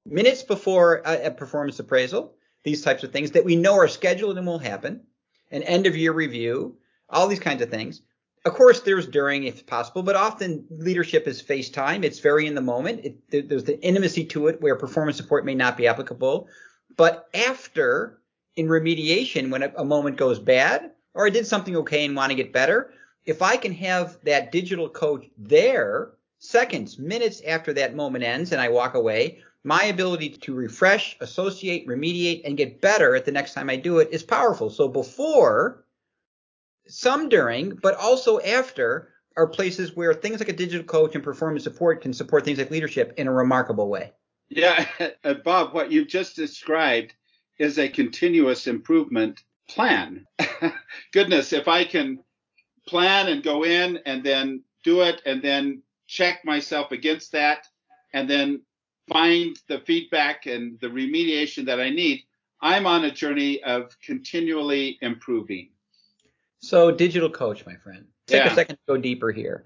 minutes 0.06 0.44
before 0.44 1.02
a, 1.06 1.28
a 1.28 1.32
performance 1.32 1.80
appraisal, 1.80 2.34
these 2.64 2.82
types 2.82 3.04
of 3.04 3.12
things 3.12 3.32
that 3.32 3.46
we 3.46 3.56
know 3.56 3.76
are 3.76 3.88
scheduled 3.88 4.38
and 4.38 4.46
will 4.46 4.60
happen 4.60 5.02
an 5.52 5.64
end 5.64 5.88
of 5.88 5.98
year 5.98 6.14
review, 6.14 6.78
all 7.10 7.28
these 7.28 7.40
kinds 7.40 7.62
of 7.62 7.70
things. 7.70 8.02
Of 8.46 8.54
course, 8.54 8.82
there's 8.82 9.08
during 9.08 9.44
if 9.44 9.66
possible, 9.66 10.04
but 10.04 10.16
often 10.16 10.66
leadership 10.70 11.28
is 11.28 11.42
face 11.42 11.70
time. 11.70 12.04
It's 12.04 12.20
very 12.20 12.48
in 12.48 12.56
the 12.56 12.62
moment. 12.62 13.02
It, 13.04 13.50
there's 13.50 13.66
the 13.66 13.82
intimacy 13.82 14.26
to 14.26 14.48
it 14.48 14.62
where 14.62 14.76
performance 14.76 15.18
support 15.18 15.46
may 15.46 15.56
not 15.56 15.76
be 15.76 15.88
applicable. 15.88 16.48
But 16.96 17.28
after 17.34 18.22
in 18.56 18.68
remediation, 18.68 19.50
when 19.50 19.64
a, 19.64 19.74
a 19.78 19.86
moment 19.86 20.18
goes 20.18 20.40
bad, 20.40 20.92
or 21.14 21.26
I 21.26 21.30
did 21.30 21.48
something 21.48 21.76
okay 21.78 22.06
and 22.06 22.16
want 22.16 22.30
to 22.30 22.36
get 22.36 22.54
better, 22.54 22.92
if 23.26 23.42
I 23.42 23.58
can 23.58 23.74
have 23.74 24.18
that 24.24 24.52
digital 24.52 24.90
coach 24.90 25.26
there 25.38 26.12
seconds, 26.40 26.98
minutes 26.98 27.42
after 27.46 27.74
that 27.74 27.96
moment 27.96 28.24
ends 28.24 28.52
and 28.52 28.62
I 28.62 28.70
walk 28.70 28.94
away, 28.94 29.40
my 29.64 29.84
ability 29.86 30.30
to 30.30 30.54
refresh, 30.54 31.18
associate, 31.20 31.88
remediate, 31.88 32.42
and 32.46 32.58
get 32.58 32.82
better 32.82 33.16
at 33.16 33.26
the 33.26 33.32
next 33.32 33.54
time 33.54 33.70
I 33.70 33.76
do 33.76 34.00
it 34.00 34.10
is 34.12 34.24
powerful. 34.24 34.70
So 34.70 34.88
before, 34.88 35.86
some 36.88 37.30
during, 37.30 37.76
but 37.76 37.96
also 37.96 38.40
after 38.40 39.14
are 39.36 39.48
places 39.48 39.96
where 39.96 40.14
things 40.14 40.40
like 40.40 40.50
a 40.50 40.54
digital 40.54 40.86
coach 40.86 41.16
and 41.16 41.24
performance 41.24 41.64
support 41.64 42.02
can 42.02 42.14
support 42.14 42.44
things 42.44 42.58
like 42.58 42.72
leadership 42.72 43.14
in 43.18 43.28
a 43.28 43.34
remarkable 43.34 43.90
way. 43.90 44.12
Yeah, 44.50 44.86
Bob, 45.44 45.74
what 45.74 45.92
you've 45.92 46.08
just 46.08 46.36
described 46.36 47.14
is 47.58 47.78
a 47.78 47.90
continuous 47.90 48.68
improvement 48.68 49.44
plan. 49.70 50.26
Goodness, 51.14 51.54
if 51.54 51.68
I 51.68 51.84
can 51.84 52.20
plan 52.88 53.28
and 53.28 53.44
go 53.44 53.64
in 53.64 54.00
and 54.06 54.24
then 54.24 54.64
do 54.84 55.02
it 55.02 55.22
and 55.26 55.42
then 55.42 55.84
check 56.08 56.44
myself 56.44 56.92
against 56.92 57.34
that 57.34 57.68
and 58.14 58.30
then 58.30 58.62
find 59.12 59.58
the 59.68 59.80
feedback 59.80 60.46
and 60.46 60.80
the 60.80 60.88
remediation 60.88 61.66
that 61.66 61.80
I 61.80 61.90
need, 61.90 62.24
I'm 62.62 62.86
on 62.86 63.06
a 63.06 63.12
journey 63.12 63.64
of 63.64 63.96
continually 64.06 64.98
improving. 65.02 65.70
So, 66.60 66.92
digital 66.92 67.30
coach, 67.30 67.66
my 67.66 67.76
friend. 67.76 68.06
Take 68.28 68.46
yeah. 68.46 68.52
a 68.52 68.56
second 68.56 68.76
to 68.76 68.82
go 68.88 68.98
deeper 68.98 69.32
here. 69.32 69.66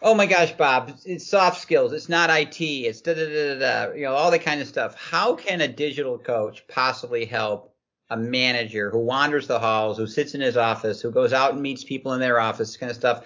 Oh 0.00 0.14
my 0.14 0.26
gosh, 0.26 0.52
Bob, 0.52 0.92
it's 1.04 1.28
soft 1.28 1.60
skills. 1.60 1.92
It's 1.92 2.08
not 2.08 2.30
IT. 2.30 2.60
It's 2.60 3.00
da 3.00 3.14
da 3.14 3.26
da 3.26 3.58
da. 3.58 3.92
You 3.94 4.04
know 4.04 4.14
all 4.14 4.30
that 4.30 4.44
kind 4.44 4.60
of 4.60 4.68
stuff. 4.68 4.94
How 4.94 5.34
can 5.34 5.60
a 5.60 5.66
digital 5.66 6.18
coach 6.18 6.64
possibly 6.68 7.24
help 7.24 7.74
a 8.08 8.16
manager 8.16 8.90
who 8.90 9.00
wanders 9.00 9.48
the 9.48 9.58
halls, 9.58 9.98
who 9.98 10.06
sits 10.06 10.34
in 10.34 10.40
his 10.40 10.56
office, 10.56 11.00
who 11.00 11.10
goes 11.10 11.32
out 11.32 11.54
and 11.54 11.62
meets 11.62 11.82
people 11.82 12.12
in 12.12 12.20
their 12.20 12.38
office, 12.38 12.76
kind 12.76 12.90
of 12.90 12.96
stuff? 12.96 13.24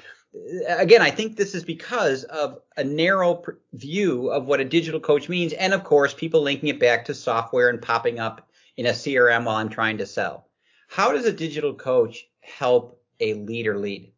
Again, 0.67 1.03
I 1.03 1.11
think 1.11 1.37
this 1.37 1.55
is 1.55 1.65
because 1.65 2.25
of 2.25 2.61
a 2.77 2.85
narrow 2.85 3.43
view 3.73 4.31
of 4.31 4.47
what 4.47 4.61
a 4.61 4.65
digital 4.65 5.01
coach 5.01 5.29
means, 5.29 5.53
and 5.53 5.75
of 5.75 5.85
course, 5.85 6.15
people 6.15 6.43
linking 6.43 6.69
it 6.69 6.81
back 6.81 7.05
to 7.07 7.15
software 7.15 7.69
and 7.69 7.83
popping 7.83 8.19
up 8.19 8.49
in 8.77 8.87
a 8.87 8.91
CRM 8.91 9.45
while 9.45 9.57
I'm 9.57 9.69
trying 9.69 9.99
to 9.99 10.07
sell. 10.07 10.49
How 10.89 11.12
does 11.12 11.27
a 11.27 11.33
digital 11.33 11.75
coach 11.75 12.27
help 12.41 13.03
a 13.21 13.35
leader 13.35 13.79
lead? 13.79 14.12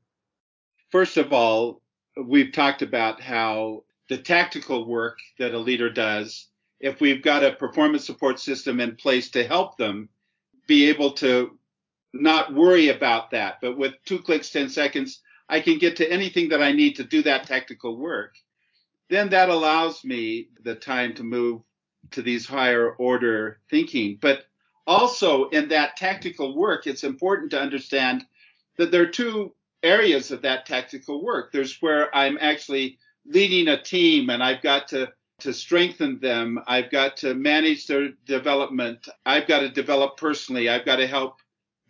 First 0.90 1.16
of 1.16 1.32
all, 1.32 1.82
we've 2.16 2.52
talked 2.52 2.82
about 2.82 3.20
how 3.20 3.84
the 4.08 4.18
tactical 4.18 4.86
work 4.86 5.18
that 5.38 5.54
a 5.54 5.58
leader 5.58 5.90
does, 5.90 6.48
if 6.78 7.00
we've 7.00 7.22
got 7.22 7.44
a 7.44 7.52
performance 7.52 8.04
support 8.04 8.38
system 8.38 8.78
in 8.80 8.94
place 8.96 9.30
to 9.30 9.46
help 9.46 9.76
them 9.76 10.08
be 10.66 10.88
able 10.88 11.12
to 11.12 11.58
not 12.12 12.54
worry 12.54 12.90
about 12.90 13.30
that, 13.32 13.58
but 13.60 13.76
with 13.76 13.94
two 14.04 14.20
clicks, 14.20 14.50
10 14.50 14.68
seconds, 14.68 15.20
I 15.48 15.60
can 15.60 15.78
get 15.78 15.96
to 15.96 16.10
anything 16.10 16.48
that 16.50 16.62
I 16.62 16.72
need 16.72 16.96
to 16.96 17.04
do 17.04 17.22
that 17.22 17.46
technical 17.46 17.96
work. 17.96 18.34
Then 19.10 19.30
that 19.30 19.50
allows 19.50 20.04
me 20.04 20.48
the 20.62 20.74
time 20.74 21.14
to 21.14 21.22
move 21.22 21.62
to 22.12 22.22
these 22.22 22.46
higher 22.46 22.92
order 22.92 23.58
thinking. 23.70 24.18
But 24.20 24.46
also 24.86 25.48
in 25.50 25.68
that 25.68 25.96
tactical 25.96 26.56
work, 26.56 26.86
it's 26.86 27.04
important 27.04 27.50
to 27.50 27.60
understand 27.60 28.24
that 28.76 28.90
there 28.90 29.02
are 29.02 29.06
two 29.06 29.54
areas 29.82 30.30
of 30.30 30.42
that 30.42 30.66
tactical 30.66 31.22
work. 31.22 31.52
There's 31.52 31.80
where 31.80 32.14
I'm 32.14 32.38
actually 32.40 32.98
leading 33.26 33.68
a 33.68 33.82
team 33.82 34.30
and 34.30 34.42
I've 34.42 34.62
got 34.62 34.88
to 34.88 35.12
to 35.40 35.52
strengthen 35.52 36.20
them. 36.20 36.60
I've 36.66 36.90
got 36.90 37.16
to 37.18 37.34
manage 37.34 37.86
their 37.86 38.10
development. 38.24 39.08
I've 39.26 39.48
got 39.48 39.60
to 39.60 39.68
develop 39.68 40.16
personally. 40.16 40.68
I've 40.68 40.86
got 40.86 40.96
to 40.96 41.06
help 41.06 41.38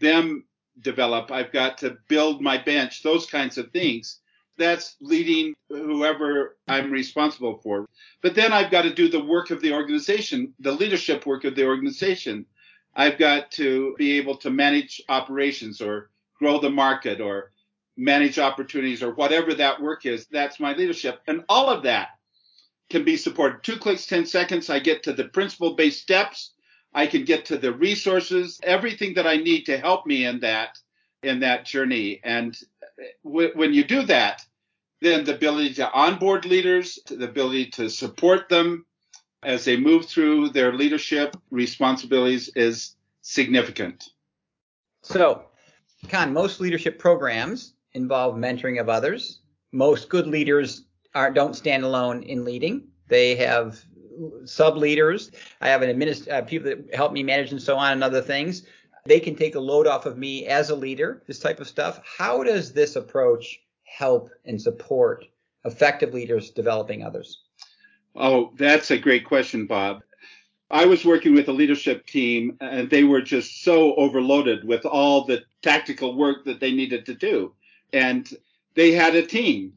them 0.00 0.44
develop. 0.81 1.31
I've 1.31 1.52
got 1.52 1.78
to 1.78 1.97
build 2.09 2.40
my 2.40 2.59
bench, 2.59 3.02
those 3.02 3.26
kinds 3.26 3.59
of 3.59 3.71
things. 3.71 4.21
That's 4.57 4.97
leading 5.00 5.54
whoever 5.69 6.57
I'm 6.69 6.90
responsible 6.90 7.59
for. 7.59 7.87
But 8.23 8.35
then 8.35 8.52
I've 8.52 8.71
got 8.71 8.83
to 8.83 8.95
do 8.95 9.09
the 9.09 9.25
work 9.25 9.50
of 9.50 9.61
the 9.61 9.73
organization, 9.73 10.54
the 10.61 10.73
leadership 10.73 11.26
work 11.26 11.45
of 11.45 11.57
the 11.57 11.66
organization. 11.66 12.47
I've 12.95 13.19
got 13.19 13.50
to 13.52 13.95
be 13.99 14.12
able 14.19 14.37
to 14.38 14.50
manage 14.50 15.02
operations 15.09 15.81
or 15.81 16.11
grow 16.38 16.61
the 16.61 16.71
market 16.71 17.21
or 17.21 17.50
manage 17.97 18.38
opportunities 18.38 19.02
or 19.02 19.14
whatever 19.14 19.54
that 19.54 19.81
work 19.81 20.07
is. 20.07 20.26
That's 20.26 20.61
my 20.61 20.75
leadership. 20.75 21.21
And 21.26 21.45
all 21.49 21.69
of 21.69 21.83
that 21.83 22.09
can 22.90 23.04
be 23.04 23.16
supported. 23.16 23.62
Two 23.62 23.76
clicks, 23.76 24.07
10 24.07 24.26
seconds. 24.26 24.71
I 24.71 24.78
get 24.78 25.02
to 25.04 25.12
the 25.12 25.25
principle 25.25 25.75
based 25.75 26.02
steps 26.02 26.53
I 26.94 27.06
can 27.06 27.24
get 27.24 27.44
to 27.46 27.58
the 27.58 27.72
resources, 27.72 28.60
everything 28.62 29.14
that 29.14 29.26
I 29.26 29.36
need 29.36 29.66
to 29.66 29.78
help 29.78 30.06
me 30.06 30.24
in 30.24 30.40
that 30.40 30.78
in 31.22 31.40
that 31.40 31.64
journey. 31.64 32.20
And 32.22 32.56
w- 33.24 33.52
when 33.54 33.72
you 33.74 33.84
do 33.84 34.02
that, 34.02 34.42
then 35.00 35.24
the 35.24 35.34
ability 35.34 35.74
to 35.74 35.90
onboard 35.92 36.44
leaders, 36.44 36.98
the 37.06 37.24
ability 37.24 37.66
to 37.70 37.88
support 37.88 38.48
them 38.48 38.86
as 39.42 39.64
they 39.64 39.76
move 39.76 40.06
through 40.06 40.50
their 40.50 40.72
leadership 40.72 41.36
responsibilities 41.50 42.50
is 42.54 42.96
significant. 43.22 44.10
So, 45.02 45.46
Con, 46.08 46.32
most 46.32 46.60
leadership 46.60 46.98
programs 46.98 47.74
involve 47.92 48.36
mentoring 48.36 48.80
of 48.80 48.88
others. 48.88 49.40
Most 49.72 50.08
good 50.08 50.26
leaders 50.26 50.84
are, 51.14 51.30
don't 51.30 51.54
stand 51.54 51.84
alone 51.84 52.22
in 52.22 52.44
leading. 52.44 52.88
They 53.08 53.34
have 53.36 53.84
sub 54.44 54.76
leaders. 54.76 55.30
I 55.61 55.68
have 55.68 55.83
an 55.83 55.90
administ- 55.90 56.30
uh, 56.30 56.42
people 56.42 56.68
that 56.71 56.94
help 56.94 57.12
me 57.12 57.23
manage 57.23 57.52
and 57.52 57.62
so 57.62 57.76
on 57.76 57.92
and 57.92 58.04
other 58.04 58.23
things. 58.23 58.64
They 59.06 59.21
can 59.21 59.35
take 59.35 59.54
a 59.54 59.61
load 59.61 59.87
off 59.87 60.06
of 60.06 60.16
me 60.16 60.47
as 60.47 60.71
a 60.71 60.76
leader, 60.76 61.23
this 61.26 61.38
type 61.38 61.61
of 61.61 61.68
stuff. 61.68 62.00
How 62.04 62.42
does 62.42 62.73
this 62.73 62.97
approach 62.97 63.61
help 63.85 64.30
and 64.44 64.61
support 64.61 65.26
effective 65.64 66.14
leaders 66.14 66.50
developing 66.50 67.02
others? 67.02 67.42
Oh, 68.16 68.52
that's 68.56 68.90
a 68.90 68.99
great 68.99 69.25
question, 69.25 69.66
Bob. 69.66 70.02
I 70.71 70.87
was 70.87 71.04
working 71.04 71.35
with 71.35 71.49
a 71.49 71.52
leadership 71.52 72.06
team 72.06 72.56
and 72.61 72.88
they 72.88 73.04
were 73.04 73.21
just 73.21 73.62
so 73.62 73.94
overloaded 73.97 74.64
with 74.64 74.87
all 74.87 75.25
the 75.25 75.44
tactical 75.62 76.16
work 76.16 76.44
that 76.47 76.61
they 76.61 76.73
needed 76.73 77.04
to 77.06 77.14
do. 77.14 77.52
And 77.92 78.28
they 78.75 78.92
had 78.92 79.14
a 79.14 79.26
team. 79.26 79.75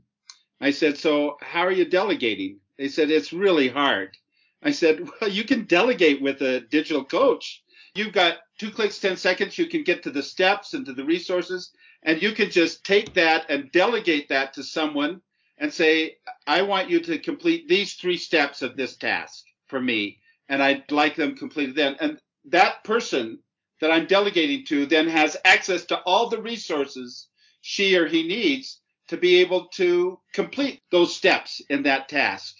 I 0.61 0.71
said, 0.71 0.97
so 0.97 1.37
how 1.41 1.61
are 1.61 1.71
you 1.71 1.85
delegating? 1.85 2.59
They 2.77 2.87
said, 2.87 3.11
it's 3.11 3.33
really 3.33 3.67
hard. 3.67 4.17
I 4.61 4.71
said, 4.71 5.07
well, 5.21 5.29
you 5.29 5.43
can 5.43 5.65
delegate 5.65 6.21
with 6.21 6.41
a 6.41 6.61
digital 6.61 7.05
coach. 7.05 7.63
You've 7.95 8.13
got 8.13 8.37
two 8.57 8.71
clicks, 8.71 8.99
10 8.99 9.17
seconds. 9.17 9.57
You 9.57 9.67
can 9.67 9.83
get 9.83 10.03
to 10.03 10.11
the 10.11 10.23
steps 10.23 10.73
and 10.73 10.85
to 10.85 10.93
the 10.93 11.05
resources, 11.05 11.71
and 12.03 12.21
you 12.21 12.31
can 12.31 12.49
just 12.49 12.83
take 12.83 13.13
that 13.15 13.49
and 13.49 13.71
delegate 13.71 14.29
that 14.29 14.53
to 14.53 14.63
someone 14.63 15.21
and 15.57 15.73
say, 15.73 16.17
I 16.45 16.61
want 16.61 16.89
you 16.89 16.99
to 17.01 17.17
complete 17.17 17.67
these 17.67 17.95
three 17.95 18.17
steps 18.17 18.61
of 18.61 18.75
this 18.75 18.95
task 18.95 19.45
for 19.67 19.79
me, 19.79 20.19
and 20.49 20.61
I'd 20.61 20.91
like 20.91 21.15
them 21.15 21.35
completed 21.35 21.75
then. 21.75 21.95
And 21.99 22.19
that 22.45 22.83
person 22.83 23.39
that 23.81 23.91
I'm 23.91 24.05
delegating 24.05 24.65
to 24.65 24.85
then 24.85 25.07
has 25.07 25.37
access 25.45 25.85
to 25.85 25.99
all 26.01 26.29
the 26.29 26.41
resources 26.41 27.27
she 27.61 27.95
or 27.95 28.07
he 28.07 28.23
needs 28.23 28.79
to 29.07 29.17
be 29.17 29.37
able 29.37 29.67
to 29.67 30.19
complete 30.33 30.81
those 30.91 31.15
steps 31.15 31.61
in 31.69 31.83
that 31.83 32.09
task 32.09 32.55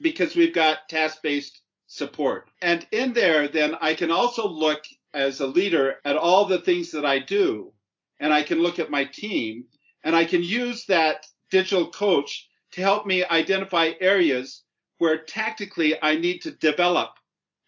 because 0.00 0.36
we've 0.36 0.54
got 0.54 0.88
task 0.88 1.22
based 1.22 1.60
support. 1.86 2.50
And 2.62 2.86
in 2.92 3.12
there, 3.12 3.48
then 3.48 3.74
I 3.80 3.94
can 3.94 4.10
also 4.10 4.46
look 4.46 4.84
as 5.14 5.40
a 5.40 5.46
leader 5.46 5.96
at 6.04 6.16
all 6.16 6.44
the 6.44 6.60
things 6.60 6.90
that 6.92 7.04
I 7.04 7.18
do 7.18 7.72
and 8.20 8.32
I 8.32 8.42
can 8.42 8.60
look 8.60 8.78
at 8.78 8.90
my 8.90 9.04
team 9.04 9.64
and 10.04 10.14
I 10.14 10.24
can 10.24 10.42
use 10.42 10.84
that 10.86 11.26
digital 11.50 11.90
coach 11.90 12.48
to 12.72 12.80
help 12.80 13.06
me 13.06 13.24
identify 13.24 13.92
areas 14.00 14.62
where 14.98 15.24
tactically 15.24 16.00
I 16.02 16.16
need 16.16 16.42
to 16.42 16.50
develop 16.50 17.10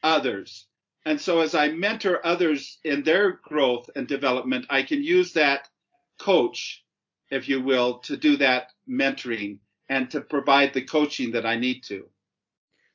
others. 0.02 0.66
And 1.06 1.20
so 1.20 1.40
as 1.40 1.54
I 1.54 1.68
mentor 1.68 2.24
others 2.26 2.78
in 2.84 3.02
their 3.02 3.32
growth 3.32 3.88
and 3.96 4.06
development, 4.06 4.66
I 4.68 4.82
can 4.82 5.02
use 5.02 5.32
that 5.32 5.68
coach, 6.18 6.84
if 7.30 7.48
you 7.48 7.62
will, 7.62 8.00
to 8.00 8.16
do 8.16 8.36
that 8.36 8.72
mentoring 8.88 9.58
and 9.88 10.10
to 10.10 10.20
provide 10.20 10.74
the 10.74 10.82
coaching 10.82 11.32
that 11.32 11.46
I 11.46 11.56
need 11.56 11.82
to. 11.84 12.08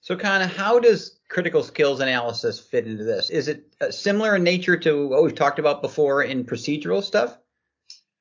So, 0.06 0.16
kind 0.16 0.44
of, 0.44 0.56
how 0.56 0.78
does 0.78 1.18
critical 1.30 1.64
skills 1.64 2.00
analysis 2.00 2.60
fit 2.60 2.86
into 2.86 3.04
this? 3.04 3.32
Is 3.32 3.48
it 3.48 3.74
uh, 3.82 3.90
similar 3.90 4.36
in 4.36 4.44
nature 4.44 4.78
to 4.78 5.08
what 5.08 5.24
we've 5.24 5.34
talked 5.34 5.58
about 5.58 5.82
before 5.82 6.22
in 6.22 6.46
procedural 6.46 7.04
stuff? 7.04 7.40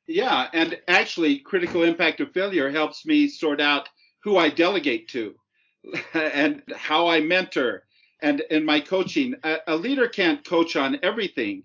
Yeah, 0.06 0.48
and 0.54 0.80
actually, 0.88 1.40
critical 1.40 1.82
impact 1.82 2.20
of 2.20 2.32
failure 2.32 2.70
helps 2.70 3.04
me 3.04 3.28
sort 3.28 3.60
out 3.60 3.90
who 4.22 4.38
I 4.38 4.48
delegate 4.48 5.08
to 5.08 5.34
and 6.14 6.62
how 6.74 7.08
I 7.08 7.20
mentor 7.20 7.82
and 8.22 8.40
in 8.50 8.64
my 8.64 8.80
coaching. 8.80 9.34
A, 9.44 9.58
a 9.66 9.76
leader 9.76 10.08
can't 10.08 10.42
coach 10.42 10.76
on 10.76 10.98
everything, 11.02 11.64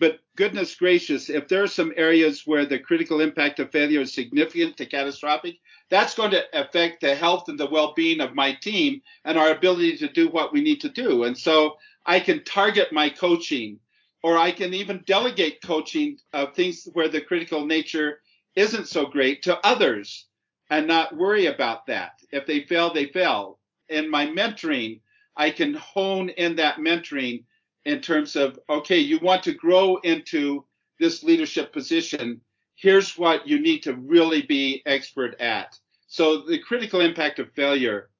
but 0.00 0.20
goodness 0.36 0.74
gracious, 0.74 1.30
if 1.30 1.46
there 1.48 1.62
are 1.62 1.68
some 1.68 1.92
areas 1.96 2.42
where 2.46 2.66
the 2.66 2.78
critical 2.78 3.20
impact 3.20 3.60
of 3.60 3.70
failure 3.70 4.00
is 4.00 4.12
significant 4.12 4.76
to 4.76 4.86
catastrophic, 4.86 5.56
that's 5.88 6.14
going 6.14 6.32
to 6.32 6.44
affect 6.52 7.00
the 7.00 7.14
health 7.14 7.48
and 7.48 7.58
the 7.58 7.70
well-being 7.70 8.20
of 8.20 8.34
my 8.34 8.52
team 8.52 9.00
and 9.24 9.38
our 9.38 9.50
ability 9.50 9.96
to 9.98 10.08
do 10.08 10.28
what 10.28 10.52
we 10.52 10.60
need 10.60 10.80
to 10.80 10.88
do. 10.88 11.24
And 11.24 11.36
so 11.36 11.76
I 12.06 12.20
can 12.20 12.44
target 12.44 12.92
my 12.92 13.08
coaching 13.08 13.78
or 14.22 14.38
I 14.38 14.50
can 14.50 14.74
even 14.74 15.04
delegate 15.06 15.62
coaching 15.62 16.18
of 16.32 16.54
things 16.54 16.88
where 16.94 17.08
the 17.08 17.20
critical 17.20 17.66
nature 17.66 18.20
isn't 18.56 18.88
so 18.88 19.06
great 19.06 19.42
to 19.42 19.64
others 19.64 20.26
and 20.70 20.86
not 20.86 21.16
worry 21.16 21.46
about 21.46 21.86
that. 21.86 22.12
If 22.32 22.46
they 22.46 22.60
fail, 22.60 22.92
they 22.92 23.06
fail. 23.06 23.58
In 23.88 24.10
my 24.10 24.26
mentoring, 24.26 25.00
I 25.36 25.50
can 25.50 25.74
hone 25.74 26.30
in 26.30 26.56
that 26.56 26.78
mentoring 26.78 27.44
in 27.84 28.00
terms 28.00 28.36
of, 28.36 28.58
okay, 28.68 28.98
you 28.98 29.18
want 29.18 29.42
to 29.44 29.52
grow 29.52 29.96
into 29.96 30.64
this 30.98 31.22
leadership 31.22 31.72
position. 31.72 32.40
Here's 32.74 33.16
what 33.18 33.46
you 33.46 33.60
need 33.60 33.82
to 33.82 33.94
really 33.94 34.42
be 34.42 34.82
expert 34.86 35.40
at. 35.40 35.78
So 36.06 36.42
the 36.42 36.58
critical 36.58 37.00
impact 37.00 37.38
of 37.38 37.52
failure 37.52 38.10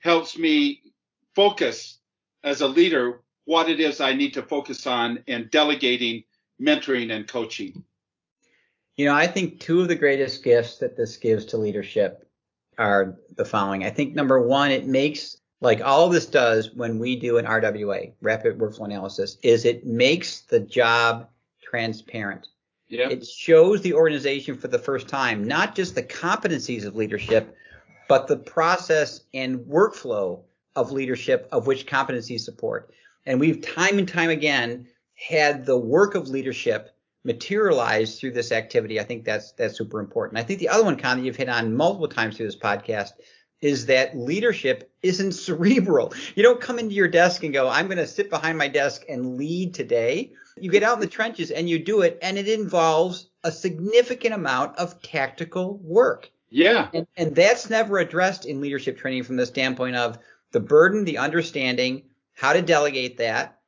helps 0.00 0.36
me 0.38 0.82
focus 1.34 1.98
as 2.44 2.60
a 2.60 2.68
leader 2.68 3.20
what 3.44 3.68
it 3.68 3.80
is 3.80 4.00
I 4.00 4.14
need 4.14 4.34
to 4.34 4.42
focus 4.42 4.86
on 4.86 5.22
in 5.26 5.48
delegating, 5.50 6.24
mentoring, 6.60 7.12
and 7.12 7.26
coaching. 7.26 7.84
You 8.96 9.06
know, 9.06 9.14
I 9.14 9.26
think 9.26 9.60
two 9.60 9.80
of 9.80 9.88
the 9.88 9.96
greatest 9.96 10.44
gifts 10.44 10.78
that 10.78 10.96
this 10.96 11.16
gives 11.16 11.46
to 11.46 11.56
leadership 11.56 12.28
are 12.78 13.16
the 13.36 13.44
following. 13.44 13.84
I 13.84 13.90
think 13.90 14.14
number 14.14 14.40
one, 14.40 14.70
it 14.70 14.86
makes 14.86 15.36
like 15.62 15.80
all 15.80 16.08
this 16.08 16.26
does 16.26 16.74
when 16.74 16.98
we 16.98 17.14
do 17.14 17.38
an 17.38 17.46
RWA, 17.46 18.12
rapid 18.20 18.58
workflow 18.58 18.84
analysis, 18.84 19.38
is 19.42 19.64
it 19.64 19.86
makes 19.86 20.40
the 20.40 20.58
job 20.58 21.28
transparent. 21.62 22.48
Yeah. 22.88 23.08
It 23.08 23.24
shows 23.24 23.80
the 23.80 23.94
organization 23.94 24.58
for 24.58 24.68
the 24.68 24.78
first 24.78 25.08
time 25.08 25.46
not 25.46 25.74
just 25.74 25.94
the 25.94 26.02
competencies 26.02 26.84
of 26.84 26.96
leadership, 26.96 27.56
but 28.08 28.26
the 28.26 28.36
process 28.36 29.20
and 29.32 29.60
workflow 29.60 30.42
of 30.74 30.90
leadership 30.90 31.48
of 31.52 31.68
which 31.68 31.86
competencies 31.86 32.40
support. 32.40 32.92
And 33.24 33.38
we've 33.38 33.62
time 33.62 33.98
and 33.98 34.08
time 34.08 34.30
again 34.30 34.88
had 35.14 35.64
the 35.64 35.78
work 35.78 36.16
of 36.16 36.28
leadership 36.28 36.90
materialize 37.24 38.18
through 38.18 38.32
this 38.32 38.50
activity. 38.50 38.98
I 38.98 39.04
think 39.04 39.24
that's 39.24 39.52
that's 39.52 39.78
super 39.78 40.00
important. 40.00 40.40
I 40.40 40.42
think 40.42 40.58
the 40.58 40.68
other 40.68 40.82
one, 40.82 40.98
Con, 40.98 41.18
that 41.18 41.24
you've 41.24 41.36
hit 41.36 41.48
on 41.48 41.76
multiple 41.76 42.08
times 42.08 42.36
through 42.36 42.46
this 42.46 42.56
podcast 42.56 43.12
is 43.62 43.86
that 43.86 44.18
leadership 44.18 44.92
isn't 45.02 45.32
cerebral. 45.46 46.12
You 46.34 46.42
don't 46.42 46.60
come 46.60 46.78
into 46.78 46.94
your 46.94 47.08
desk 47.08 47.42
and 47.44 47.54
go, 47.54 47.68
I'm 47.68 47.86
going 47.86 47.98
to 47.98 48.06
sit 48.06 48.28
behind 48.28 48.58
my 48.58 48.68
desk 48.68 49.04
and 49.08 49.38
lead 49.38 49.72
today. 49.72 50.32
You 50.60 50.70
get 50.70 50.82
out 50.82 50.94
in 50.94 51.00
the 51.00 51.06
trenches 51.06 51.50
and 51.50 51.70
you 51.70 51.78
do 51.78 52.02
it, 52.02 52.18
and 52.20 52.36
it 52.36 52.46
involves 52.46 53.30
a 53.42 53.50
significant 53.50 54.34
amount 54.34 54.76
of 54.76 55.00
tactical 55.00 55.78
work. 55.78 56.30
Yeah. 56.50 56.88
And, 56.92 57.06
and 57.16 57.34
that's 57.34 57.70
never 57.70 57.98
addressed 57.98 58.44
in 58.44 58.60
leadership 58.60 58.98
training 58.98 59.22
from 59.22 59.36
the 59.36 59.46
standpoint 59.46 59.96
of 59.96 60.18
the 60.50 60.60
burden, 60.60 61.04
the 61.04 61.16
understanding, 61.16 62.02
how 62.34 62.52
to 62.52 62.60
delegate 62.60 63.16
that, 63.18 63.58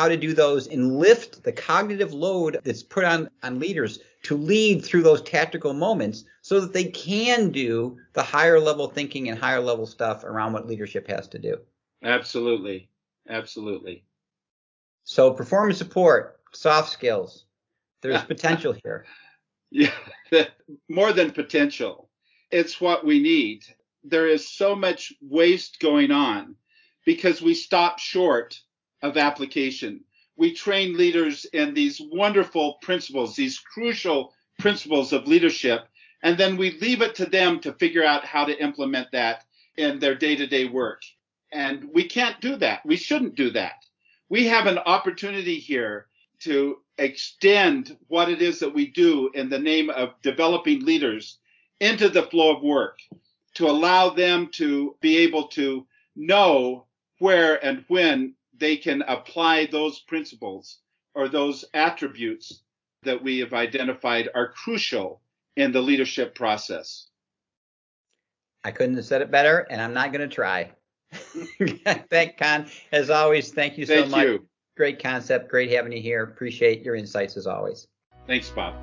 how 0.00 0.08
to 0.08 0.16
do 0.16 0.32
those 0.32 0.66
and 0.66 0.96
lift 0.96 1.42
the 1.44 1.52
cognitive 1.52 2.14
load 2.14 2.58
that's 2.64 2.82
put 2.82 3.04
on, 3.04 3.28
on 3.42 3.58
leaders 3.58 3.98
to 4.22 4.34
lead 4.34 4.82
through 4.82 5.02
those 5.02 5.20
tactical 5.20 5.74
moments 5.74 6.24
so 6.40 6.58
that 6.58 6.72
they 6.72 6.84
can 6.84 7.50
do 7.50 7.98
the 8.14 8.22
higher 8.22 8.58
level 8.58 8.88
thinking 8.88 9.28
and 9.28 9.38
higher 9.38 9.60
level 9.60 9.86
stuff 9.86 10.24
around 10.24 10.54
what 10.54 10.66
leadership 10.66 11.06
has 11.06 11.28
to 11.28 11.38
do. 11.38 11.58
Absolutely. 12.02 12.88
Absolutely. 13.28 14.02
So 15.04 15.32
performance 15.32 15.76
support, 15.76 16.40
soft 16.54 16.90
skills. 16.90 17.44
There's 18.00 18.22
potential 18.34 18.74
here. 18.82 19.04
Yeah, 19.70 19.92
more 20.88 21.12
than 21.12 21.30
potential. 21.30 22.08
It's 22.50 22.80
what 22.80 23.04
we 23.04 23.20
need. 23.20 23.64
There 24.02 24.28
is 24.28 24.48
so 24.48 24.74
much 24.74 25.12
waste 25.20 25.78
going 25.78 26.10
on 26.10 26.56
because 27.04 27.42
we 27.42 27.52
stop 27.52 27.98
short 27.98 28.58
of 29.02 29.16
application. 29.16 30.04
We 30.36 30.54
train 30.54 30.96
leaders 30.96 31.44
in 31.46 31.74
these 31.74 32.00
wonderful 32.00 32.78
principles, 32.82 33.36
these 33.36 33.58
crucial 33.58 34.32
principles 34.58 35.12
of 35.12 35.26
leadership, 35.26 35.86
and 36.22 36.36
then 36.36 36.56
we 36.56 36.78
leave 36.78 37.02
it 37.02 37.14
to 37.16 37.26
them 37.26 37.60
to 37.60 37.72
figure 37.74 38.04
out 38.04 38.24
how 38.24 38.44
to 38.44 38.62
implement 38.62 39.12
that 39.12 39.44
in 39.76 39.98
their 39.98 40.14
day 40.14 40.36
to 40.36 40.46
day 40.46 40.66
work. 40.66 41.02
And 41.52 41.90
we 41.92 42.04
can't 42.04 42.40
do 42.40 42.56
that. 42.56 42.84
We 42.86 42.96
shouldn't 42.96 43.34
do 43.34 43.50
that. 43.50 43.84
We 44.28 44.46
have 44.46 44.66
an 44.66 44.78
opportunity 44.78 45.58
here 45.58 46.06
to 46.40 46.78
extend 46.98 47.96
what 48.08 48.28
it 48.28 48.40
is 48.40 48.60
that 48.60 48.74
we 48.74 48.86
do 48.86 49.30
in 49.34 49.48
the 49.48 49.58
name 49.58 49.90
of 49.90 50.14
developing 50.22 50.84
leaders 50.84 51.38
into 51.80 52.08
the 52.08 52.22
flow 52.24 52.56
of 52.56 52.62
work 52.62 52.98
to 53.54 53.68
allow 53.68 54.10
them 54.10 54.48
to 54.52 54.96
be 55.00 55.18
able 55.18 55.48
to 55.48 55.86
know 56.14 56.86
where 57.18 57.62
and 57.64 57.84
when 57.88 58.34
they 58.60 58.76
can 58.76 59.02
apply 59.02 59.66
those 59.66 59.98
principles 60.00 60.78
or 61.14 61.28
those 61.28 61.64
attributes 61.74 62.62
that 63.02 63.22
we 63.22 63.38
have 63.38 63.54
identified 63.54 64.28
are 64.34 64.52
crucial 64.52 65.20
in 65.56 65.72
the 65.72 65.80
leadership 65.80 66.34
process. 66.34 67.08
I 68.62 68.70
couldn't 68.70 68.96
have 68.96 69.06
said 69.06 69.22
it 69.22 69.30
better, 69.30 69.66
and 69.70 69.80
I'm 69.80 69.94
not 69.94 70.12
going 70.12 70.28
to 70.28 70.34
try. 70.34 70.70
thank 72.10 72.36
Con. 72.36 72.66
As 72.92 73.10
always, 73.10 73.52
thank 73.52 73.78
you 73.78 73.86
so 73.86 74.02
thank 74.02 74.10
much. 74.10 74.24
You. 74.24 74.46
Great 74.76 75.02
concept. 75.02 75.50
Great 75.50 75.70
having 75.70 75.92
you 75.92 76.00
here. 76.00 76.22
Appreciate 76.22 76.82
your 76.82 76.94
insights 76.94 77.36
as 77.36 77.46
always. 77.46 77.88
Thanks, 78.26 78.50
Bob. 78.50 78.74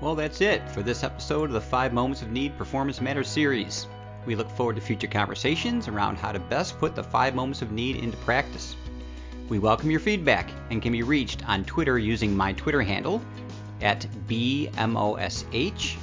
Well, 0.00 0.14
that's 0.14 0.40
it 0.40 0.68
for 0.70 0.82
this 0.82 1.02
episode 1.02 1.44
of 1.44 1.52
the 1.52 1.60
Five 1.60 1.92
Moments 1.92 2.22
of 2.22 2.30
Need 2.30 2.56
Performance 2.58 3.00
Matters 3.00 3.28
series. 3.28 3.86
We 4.26 4.36
look 4.36 4.50
forward 4.50 4.76
to 4.76 4.82
future 4.82 5.08
conversations 5.08 5.88
around 5.88 6.16
how 6.16 6.32
to 6.32 6.38
best 6.38 6.78
put 6.78 6.94
the 6.94 7.02
five 7.02 7.34
moments 7.34 7.62
of 7.62 7.72
need 7.72 7.96
into 7.96 8.16
practice. 8.18 8.76
We 9.48 9.58
welcome 9.58 9.90
your 9.90 10.00
feedback 10.00 10.50
and 10.70 10.80
can 10.80 10.92
be 10.92 11.02
reached 11.02 11.48
on 11.48 11.64
Twitter 11.64 11.98
using 11.98 12.36
my 12.36 12.52
Twitter 12.52 12.82
handle 12.82 13.20
at 13.80 14.06
BMOSH, 14.28 15.96